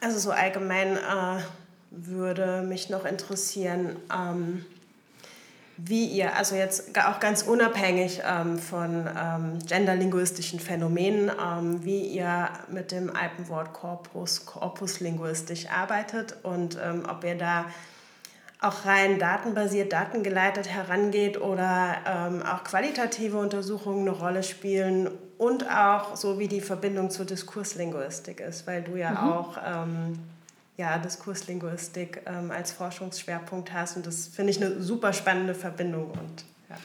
[0.00, 1.42] Also so allgemein äh,
[1.90, 4.64] würde mich noch interessieren, ähm,
[5.76, 12.48] wie ihr, also jetzt auch ganz unabhängig ähm, von ähm, genderlinguistischen Phänomenen, ähm, wie ihr
[12.68, 17.64] mit dem Alpenwort Corpus, corpuslinguistisch arbeitet und ähm, ob ihr da
[18.60, 26.16] auch rein datenbasiert, datengeleitet herangeht oder ähm, auch qualitative Untersuchungen eine Rolle spielen und auch
[26.16, 29.16] so wie die Verbindung zur Diskurslinguistik ist, weil du ja mhm.
[29.16, 30.18] auch ähm,
[30.76, 33.96] ja, Diskurslinguistik ähm, als Forschungsschwerpunkt hast.
[33.96, 36.10] Und das finde ich eine super spannende Verbindung.
[36.10, 36.76] Und, ja.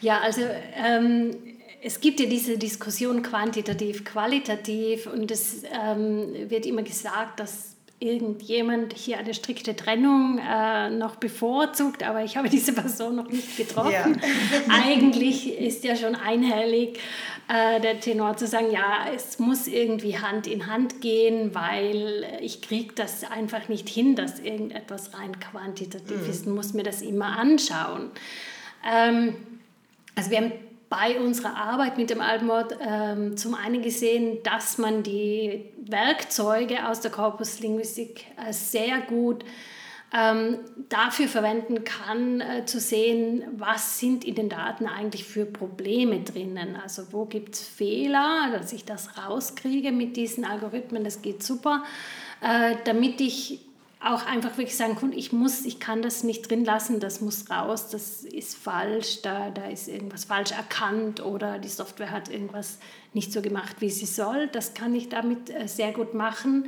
[0.00, 0.40] ja, also
[0.74, 1.36] ähm,
[1.82, 7.73] es gibt ja diese Diskussion quantitativ, qualitativ und es ähm, wird immer gesagt, dass
[8.04, 13.56] irgendjemand hier eine strikte Trennung äh, noch bevorzugt, aber ich habe diese Person noch nicht
[13.56, 13.92] getroffen.
[13.92, 14.04] Ja.
[14.68, 16.98] Eigentlich ist ja schon einhellig
[17.48, 22.62] äh, der Tenor zu sagen, ja, es muss irgendwie Hand in Hand gehen, weil ich
[22.62, 26.30] kriege das einfach nicht hin, dass irgendetwas rein quantitativ mhm.
[26.30, 28.10] ist und muss mir das immer anschauen.
[28.86, 29.36] Ähm,
[30.14, 30.52] also wir haben
[30.88, 37.00] bei unserer Arbeit mit dem Alpenwort ähm, zum einen gesehen, dass man die Werkzeuge aus
[37.00, 39.44] der Korpuslinguistik äh, sehr gut
[40.16, 40.58] ähm,
[40.88, 46.76] dafür verwenden kann, äh, zu sehen, was sind in den Daten eigentlich für Probleme drinnen.
[46.80, 51.82] Also wo gibt es Fehler, dass ich das rauskriege mit diesen Algorithmen, das geht super,
[52.40, 53.60] äh, damit ich
[54.04, 57.50] auch einfach wirklich sagen kann, ich muss, ich kann das nicht drin lassen, das muss
[57.50, 62.78] raus, das ist falsch, da, da ist irgendwas falsch erkannt oder die Software hat irgendwas
[63.12, 64.48] nicht so gemacht, wie sie soll.
[64.48, 66.66] Das kann ich damit äh, sehr gut machen.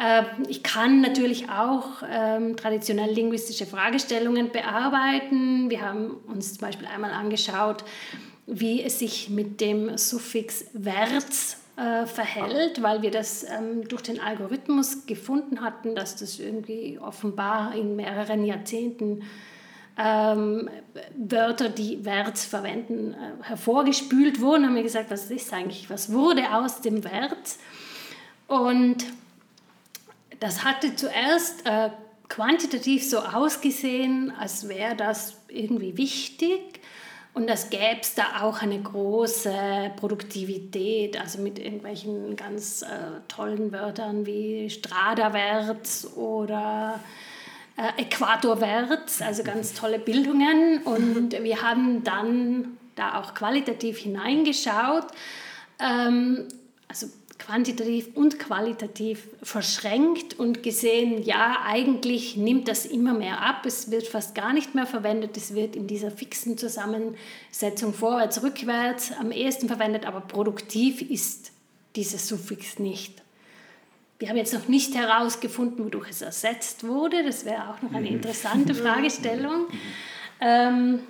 [0.00, 5.70] Ähm, ich kann natürlich auch ähm, traditionell linguistische Fragestellungen bearbeiten.
[5.70, 7.84] Wir haben uns zum Beispiel einmal angeschaut,
[8.46, 14.18] wie es sich mit dem Suffix Werts äh, verhält, weil wir das ähm, durch den
[14.20, 19.22] Algorithmus gefunden hatten, dass das irgendwie offenbar in mehreren Jahrzehnten
[19.96, 20.68] ähm,
[21.16, 24.66] Wörter, die Werts verwenden, äh, hervorgespült wurden.
[24.66, 27.56] Haben wir gesagt, was ist eigentlich, was wurde aus dem Wert?
[28.48, 29.04] Und
[30.40, 31.90] das hatte zuerst äh,
[32.28, 36.80] quantitativ so ausgesehen, als wäre das irgendwie wichtig.
[37.38, 42.86] Und das gäbe es da auch eine große Produktivität, also mit irgendwelchen ganz äh,
[43.28, 46.98] tollen Wörtern wie Stradaverts oder
[47.76, 50.82] äh, Äquatorverts, also ganz tolle Bildungen.
[50.82, 55.06] Und wir haben dann da auch qualitativ hineingeschaut.
[55.78, 56.48] Ähm,
[56.88, 57.06] also
[57.38, 64.06] quantitativ und qualitativ verschränkt und gesehen, ja, eigentlich nimmt das immer mehr ab, es wird
[64.06, 69.68] fast gar nicht mehr verwendet, es wird in dieser fixen Zusammensetzung vorwärts, rückwärts am ehesten
[69.68, 71.52] verwendet, aber produktiv ist
[71.96, 73.22] dieses Suffix nicht.
[74.18, 78.08] Wir haben jetzt noch nicht herausgefunden, wodurch es ersetzt wurde, das wäre auch noch eine
[78.08, 78.16] mhm.
[78.16, 79.66] interessante Fragestellung.
[80.40, 81.00] Ähm,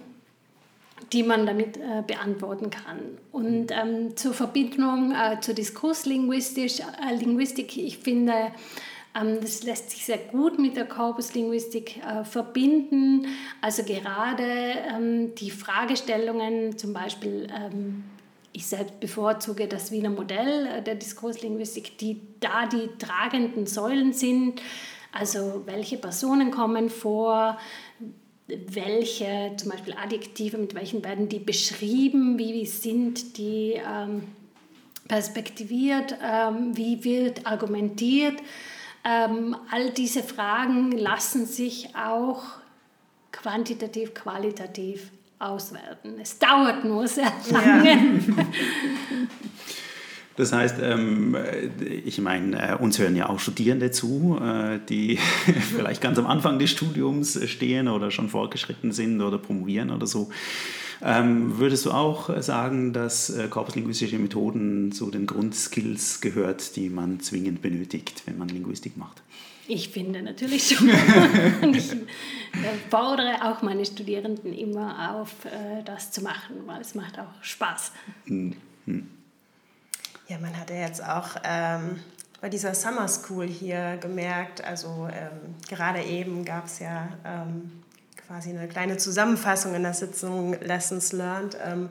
[1.12, 2.98] die man damit äh, beantworten kann.
[3.32, 8.52] Und ähm, zur Verbindung äh, zur Diskurslinguistik, äh, Linguistik, ich finde,
[9.14, 13.26] ähm, das lässt sich sehr gut mit der Korpuslinguistik äh, verbinden.
[13.60, 14.44] Also gerade
[14.94, 18.04] ähm, die Fragestellungen, zum Beispiel, ähm,
[18.52, 24.60] ich selbst bevorzuge das Wiener Modell äh, der Diskurslinguistik, die da die tragenden Säulen sind.
[25.12, 27.58] Also welche Personen kommen vor,
[28.48, 34.22] welche zum Beispiel Adjektive, mit welchen werden die beschrieben, wie sind die ähm,
[35.06, 38.40] perspektiviert, ähm, wie wird argumentiert.
[39.04, 42.42] Ähm, all diese Fragen lassen sich auch
[43.32, 46.18] quantitativ, qualitativ auswerten.
[46.20, 47.90] Es dauert nur sehr lange.
[47.90, 47.96] Ja.
[50.38, 51.36] Das heißt, ähm,
[52.04, 55.18] ich meine, äh, uns hören ja auch Studierende zu, äh, die
[55.76, 60.30] vielleicht ganz am Anfang des Studiums stehen oder schon fortgeschritten sind oder promovieren oder so.
[61.02, 67.18] Ähm, würdest du auch sagen, dass äh, korpuslinguistische Methoden zu den Grundskills gehört, die man
[67.18, 69.24] zwingend benötigt, wenn man Linguistik macht?
[69.66, 70.88] Ich finde natürlich schon.
[71.62, 71.90] Und ich
[72.90, 75.30] fordere auch meine Studierenden immer auf,
[75.84, 77.92] das zu machen, weil es macht auch Spaß.
[78.26, 78.54] Mhm.
[80.28, 82.00] Ja, man hat ja jetzt auch ähm,
[82.42, 87.72] bei dieser Summer School hier gemerkt, also ähm, gerade eben gab es ja ähm,
[88.26, 91.88] quasi eine kleine Zusammenfassung in der Sitzung Lessons Learned, ähm,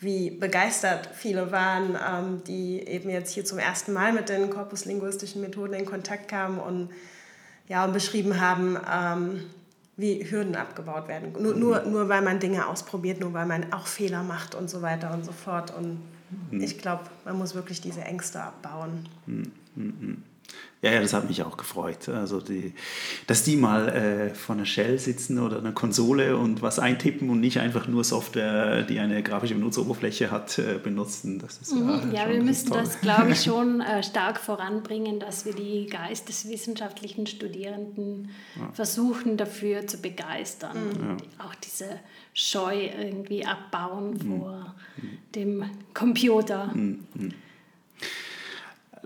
[0.00, 5.42] wie begeistert viele waren, ähm, die eben jetzt hier zum ersten Mal mit den korpuslinguistischen
[5.42, 6.88] Methoden in Kontakt kamen und,
[7.68, 9.44] ja, und beschrieben haben, ähm,
[9.98, 11.32] wie Hürden abgebaut werden.
[11.38, 14.80] Nur, nur, nur weil man Dinge ausprobiert, nur weil man auch Fehler macht und so
[14.80, 15.76] weiter und so fort.
[15.76, 16.15] Und.
[16.50, 19.08] Ich glaube, man muss wirklich diese Ängste abbauen.
[20.82, 22.08] Ja, ja, das hat mich auch gefreut.
[22.08, 22.74] Also die,
[23.26, 27.40] dass die mal äh, vor einer Shell sitzen oder einer Konsole und was eintippen und
[27.40, 31.38] nicht einfach nur Software, die eine grafische Benutzeroberfläche hat, äh, benutzen.
[31.38, 32.78] Das ist mhm, ja, wir müssen toll.
[32.78, 38.70] das, glaube ich, schon äh, stark voranbringen, dass wir die geisteswissenschaftlichen Studierenden ja.
[38.72, 40.76] versuchen dafür zu begeistern.
[40.76, 41.10] Mhm.
[41.10, 41.88] Und auch diese
[42.34, 44.38] Scheu irgendwie abbauen mhm.
[44.38, 44.74] vor
[45.34, 46.70] dem Computer.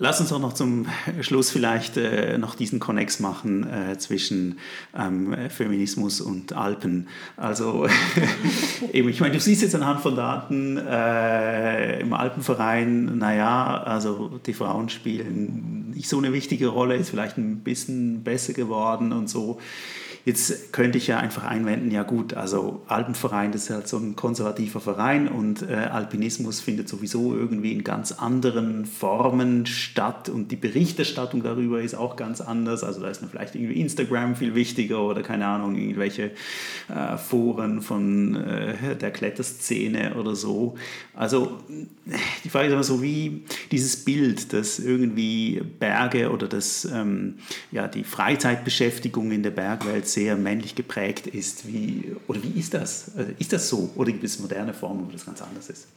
[0.03, 0.87] Lass uns auch noch zum
[1.21, 4.59] Schluss vielleicht äh, noch diesen Konnex machen äh, zwischen
[4.99, 7.07] ähm, Feminismus und Alpen.
[7.37, 7.87] Also
[8.95, 14.55] eben, ich meine, du siehst jetzt anhand von Daten äh, im Alpenverein, naja, also die
[14.55, 19.61] Frauen spielen nicht so eine wichtige Rolle, ist vielleicht ein bisschen besser geworden und so.
[20.25, 24.17] Jetzt könnte ich ja einfach einwenden, ja gut, also Alpenverein, das ist halt so ein
[24.17, 30.57] konservativer Verein und äh, Alpinismus findet sowieso irgendwie in ganz anderen Formen statt und die
[30.57, 32.85] Berichterstattung darüber ist auch ganz anders.
[32.85, 36.33] Also da ist dann vielleicht irgendwie Instagram viel wichtiger oder keine Ahnung, irgendwelche
[36.89, 40.77] äh, Foren von äh, der Kletterszene oder so.
[41.15, 41.59] Also
[42.45, 47.37] die Frage ist immer so, wie dieses Bild, dass irgendwie Berge oder das, ähm,
[47.73, 51.67] ja, die Freizeitbeschäftigung in der Bergwelt sehr männlich geprägt ist.
[51.67, 53.17] Wie, oder wie ist das?
[53.17, 53.91] Also, ist das so?
[53.97, 55.89] Oder gibt es moderne Formen, wo das ganz anders ist?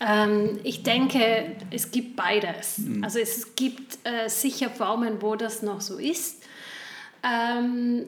[0.00, 2.78] Ähm, ich denke, es gibt beides.
[2.78, 3.04] Mhm.
[3.04, 6.42] Also es gibt äh, sicher Formen, wo das noch so ist.
[7.22, 8.06] Ähm,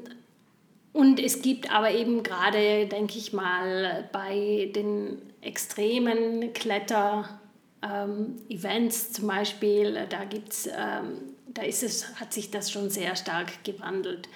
[0.92, 9.28] und es gibt aber eben gerade, denke ich mal, bei den extremen Kletter-Events ähm, zum
[9.28, 14.28] Beispiel, da gibt's, ähm, da ist es, hat sich das schon sehr stark gewandelt.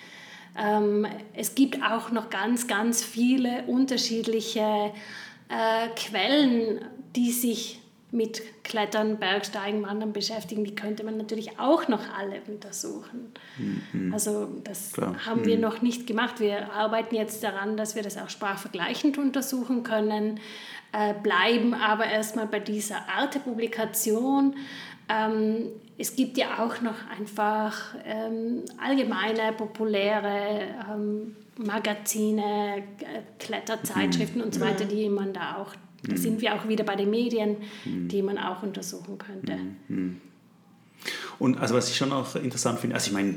[0.59, 4.93] Ähm, es gibt auch noch ganz, ganz viele unterschiedliche
[5.49, 6.81] äh, Quellen,
[7.15, 7.83] die sich
[8.13, 13.33] mit Klettern, Bergsteigen, Wandern beschäftigen, die könnte man natürlich auch noch alle untersuchen.
[13.57, 14.13] Mhm.
[14.13, 15.17] Also das Klar.
[15.25, 15.63] haben wir mhm.
[15.63, 16.39] noch nicht gemacht.
[16.39, 20.41] Wir arbeiten jetzt daran, dass wir das auch sprachvergleichend untersuchen können,
[20.93, 24.57] äh, bleiben aber erstmal bei dieser Art der Publikation.
[25.13, 25.67] Ähm,
[25.99, 32.83] es gibt ja auch noch einfach ähm, allgemeine, populäre ähm, Magazine, äh,
[33.39, 34.47] Kletterzeitschriften mhm.
[34.47, 36.17] und so weiter, die man da auch, da mhm.
[36.17, 38.09] sind wir auch wieder bei den Medien, mhm.
[38.09, 39.59] die man auch untersuchen könnte.
[39.89, 40.21] Mhm.
[41.39, 43.35] Und also was ich schon auch interessant finde, also ich meine,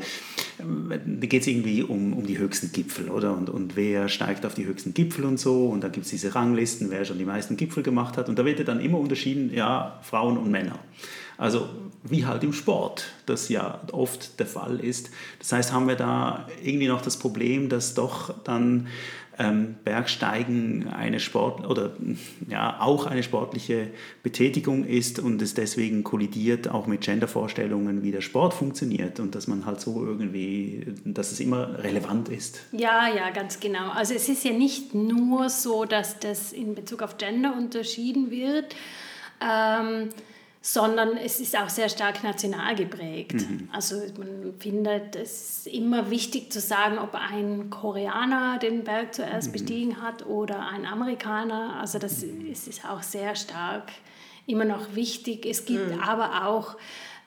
[0.59, 3.36] da geht es irgendwie um, um die höchsten Gipfel, oder?
[3.36, 5.67] Und, und wer steigt auf die höchsten Gipfel und so.
[5.67, 8.30] Und da gibt es diese Ranglisten, wer schon die meisten Gipfel gemacht hat.
[8.30, 10.78] Und da wird ja dann immer unterschieden, ja, Frauen und Männer.
[11.38, 11.70] Also
[12.04, 15.10] wie halt im Sport, das ja oft der Fall ist.
[15.40, 18.88] Das heißt, haben wir da irgendwie noch das Problem, dass doch dann
[19.38, 21.92] ähm, Bergsteigen eine Sport oder
[22.48, 23.90] ja auch eine sportliche
[24.24, 29.48] Betätigung ist und es deswegen kollidiert auch mit Gendervorstellungen, wie der Sport funktioniert und dass
[29.48, 32.62] man halt so irgendwie, dass es immer relevant ist.
[32.72, 33.90] Ja, ja, ganz genau.
[33.90, 38.76] Also es ist ja nicht nur so, dass das in Bezug auf Gender unterschieden wird.
[39.42, 40.10] Ähm,
[40.66, 43.34] sondern es ist auch sehr stark national geprägt.
[43.34, 43.70] Mhm.
[43.72, 49.51] Also man findet es immer wichtig zu sagen, ob ein Koreaner den Berg zuerst mhm.
[49.51, 51.80] bestiegen hat oder ein Amerikaner.
[51.80, 52.47] Also das mhm.
[52.47, 53.91] ist auch sehr stark
[54.47, 55.45] immer noch wichtig.
[55.45, 55.99] Es gibt mhm.
[55.99, 56.78] aber auch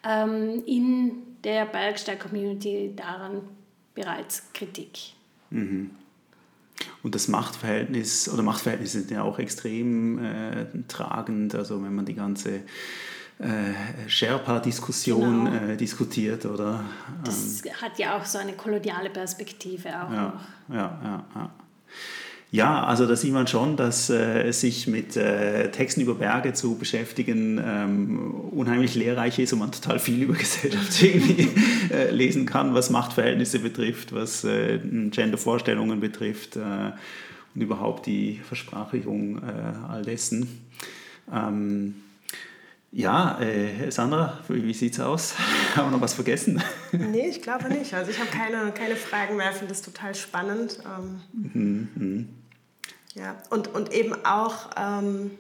[0.03, 3.43] ähm, in der Bergsteig-Community daran
[3.95, 5.13] bereits Kritik.
[5.51, 5.91] Mhm.
[7.05, 11.55] Und das Machtverhältnis oder Machtverhältnisse sind ja auch extrem äh, tragend.
[11.55, 12.63] Also wenn man die ganze
[13.39, 15.73] äh, Sherpa-Diskussion genau.
[15.73, 16.85] äh, diskutiert, oder?
[17.25, 20.23] Das ähm, hat ja auch so eine koloniale Perspektive auch ja,
[20.69, 20.75] noch.
[20.75, 21.51] Ja, ja, ja.
[22.51, 26.77] Ja, also da sieht man schon, dass äh, sich mit äh, Texten über Berge zu
[26.77, 31.51] beschäftigen ähm, unheimlich lehrreich ist und man total viel über Gesellschaft irgendwie
[31.93, 34.79] äh, lesen kann, was Machtverhältnisse betrifft, was äh,
[35.11, 36.93] Gendervorstellungen betrifft äh,
[37.55, 40.49] und überhaupt die Versprachlichung äh, all dessen.
[41.31, 41.97] Ähm,
[42.91, 45.35] ja, äh, Sandra, wie sieht es aus?
[45.77, 46.63] Haben wir noch was vergessen?
[46.93, 47.93] Nee, ich glaube nicht.
[47.95, 50.79] Also ich habe keine, keine Fragen mehr, finde das total spannend.
[50.85, 52.29] Ähm, mhm, mhm.
[53.15, 55.33] Ja, und, und eben auch ähm,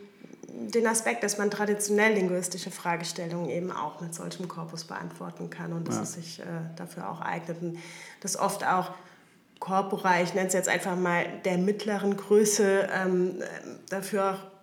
[0.49, 5.88] den Aspekt, dass man traditionell linguistische Fragestellungen eben auch mit solchem Korpus beantworten kann und
[5.88, 6.03] dass ja.
[6.03, 6.44] es sich äh,
[6.76, 7.62] dafür auch eignet.
[7.62, 7.78] Und
[8.20, 8.90] das oft auch
[9.59, 13.42] Korpora, ich nenne es jetzt einfach mal der mittleren Größe, ähm,
[13.88, 14.57] dafür auch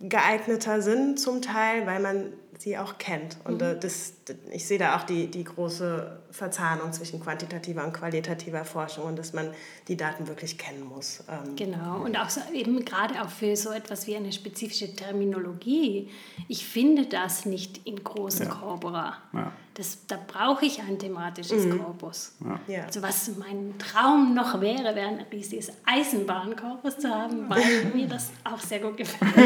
[0.00, 3.36] geeigneter sind zum Teil, weil man sie auch kennt.
[3.44, 4.14] Und äh, das,
[4.50, 9.32] ich sehe da auch die, die große Verzahnung zwischen quantitativer und qualitativer Forschung und dass
[9.32, 9.50] man
[9.88, 11.22] die Daten wirklich kennen muss.
[11.28, 16.10] Ähm, genau, und auch so, eben gerade auch für so etwas wie eine spezifische Terminologie.
[16.48, 18.54] Ich finde das nicht in großen ja.
[18.54, 19.16] Corpora.
[19.32, 19.52] Ja.
[19.76, 21.78] Das, da brauche ich ein thematisches mhm.
[21.78, 22.34] Korpus.
[22.66, 22.84] Ja.
[22.84, 28.30] Also was mein Traum noch wäre, wäre ein riesiges Eisenbahnkorpus zu haben, weil mir das
[28.44, 29.34] auch sehr gut gefällt.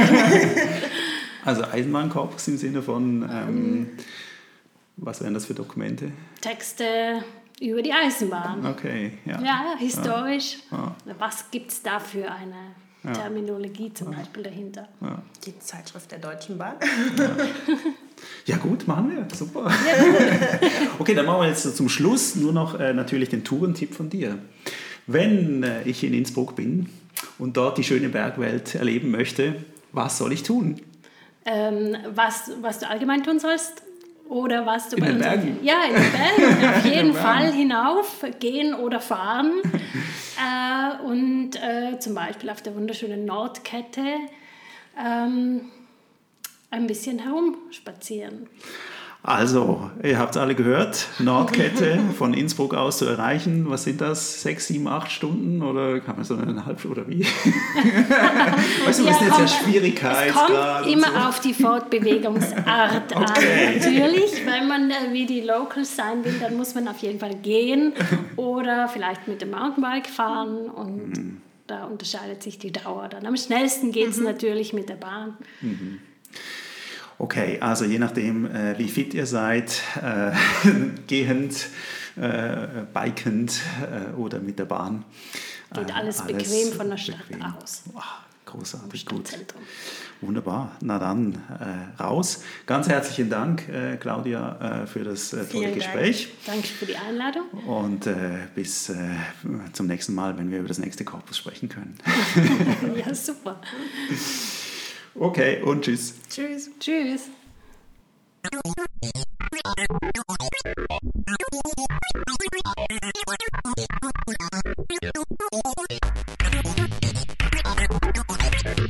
[1.43, 3.91] Also Eisenbahnkorpus im Sinne von, ähm,
[4.99, 6.13] was wären das für Dokumente?
[6.41, 7.25] Texte
[7.61, 8.67] über die Eisenbahn.
[8.67, 9.41] Okay, ja.
[9.41, 10.59] Ja, historisch.
[10.71, 10.95] Ja.
[11.19, 12.75] Was gibt es da für eine
[13.05, 13.13] ja.
[13.13, 14.89] Terminologie zum Beispiel dahinter?
[15.01, 15.23] Ja.
[15.45, 16.77] Die Zeitschrift der Deutschen Bahn.
[18.47, 19.27] Ja gut, machen wir.
[19.35, 19.71] Super.
[20.99, 24.39] okay, dann machen wir jetzt zum Schluss nur noch äh, natürlich den Tourentipp von dir.
[25.07, 26.89] Wenn äh, ich in Innsbruck bin
[27.39, 29.57] und dort die schöne Bergwelt erleben möchte,
[29.93, 30.81] was soll ich tun?
[31.45, 33.83] ähm, was, was du allgemein tun sollst
[34.29, 35.59] oder was du in bei den Bergen.
[35.63, 36.75] Ja, in den Bergen.
[36.77, 39.53] Auf jeden Fall hinauf gehen oder fahren.
[39.65, 44.05] äh, und äh, zum Beispiel auf der wunderschönen Nordkette
[44.99, 45.63] ähm,
[46.71, 48.49] ein bisschen herumspazieren.
[49.23, 53.69] Also, ihr habt es alle gehört, Nordkette von Innsbruck aus zu erreichen.
[53.69, 54.41] Was sind das?
[54.41, 55.61] Sechs, sieben, acht Stunden?
[55.63, 57.23] Oder kann man so eine halbe oder wie?
[58.87, 60.31] weißt du, ja, was ist jetzt ja Schwierigkeit?
[60.31, 61.29] Es kommt immer so.
[61.29, 63.75] auf die Fortbewegungsart okay.
[63.75, 63.75] an.
[63.75, 67.35] Natürlich, wenn man äh, wie die Locals sein will, dann muss man auf jeden Fall
[67.35, 67.93] gehen
[68.37, 71.43] oder vielleicht mit dem Mountainbike fahren und mhm.
[71.67, 73.27] da unterscheidet sich die Dauer dann.
[73.27, 74.25] Am schnellsten geht es mhm.
[74.25, 75.37] natürlich mit der Bahn.
[75.61, 75.99] Mhm.
[77.21, 80.33] Okay, also je nachdem, äh, wie fit ihr seid, äh,
[81.07, 81.69] gehend,
[82.17, 85.05] äh, bikend äh, oder mit der Bahn.
[85.75, 87.43] Geht alles, alles bequem von der Stadt bequem.
[87.43, 87.83] aus.
[87.93, 88.03] Wow,
[88.47, 89.37] großartig, gut.
[90.23, 90.75] Wunderbar.
[90.81, 92.43] Na dann äh, raus.
[92.65, 96.33] Ganz herzlichen Dank, äh, Claudia, für das tolle Vielen Gespräch.
[96.47, 96.63] Dank.
[96.63, 97.49] Danke für die Einladung.
[97.67, 98.09] Und
[98.55, 98.91] bis
[99.75, 101.99] zum nächsten Mal, wenn wir über das nächste Korpus sprechen können.
[102.97, 103.61] ja, super.
[105.15, 106.15] Okay, und tschüss.
[106.29, 106.71] Tschüss.
[106.79, 107.23] Tschüss.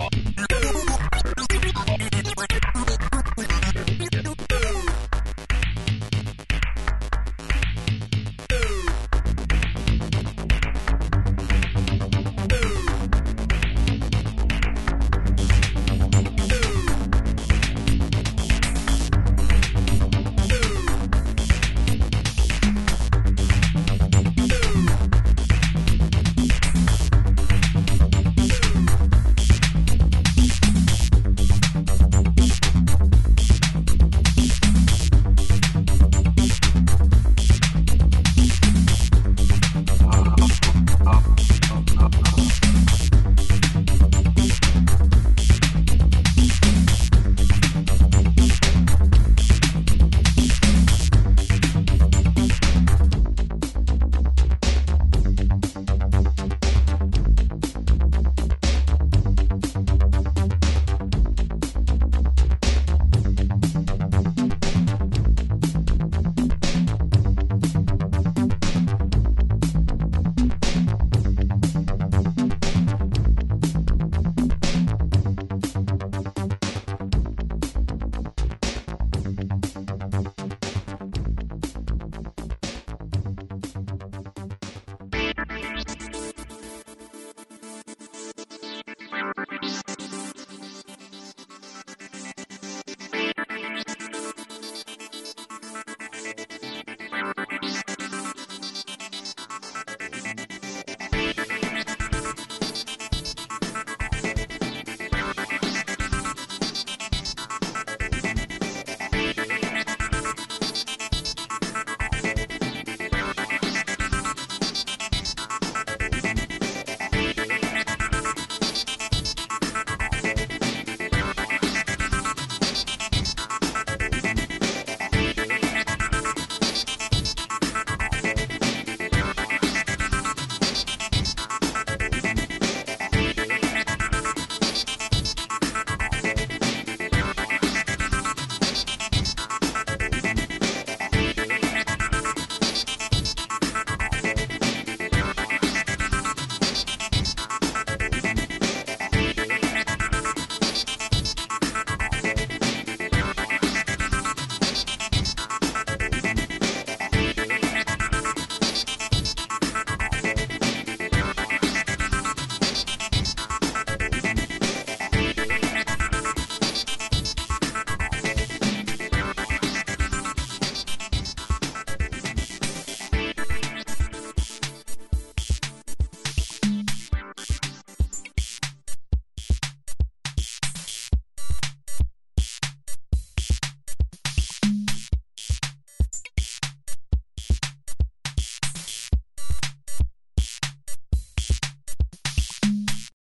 [0.01, 0.50] Thank.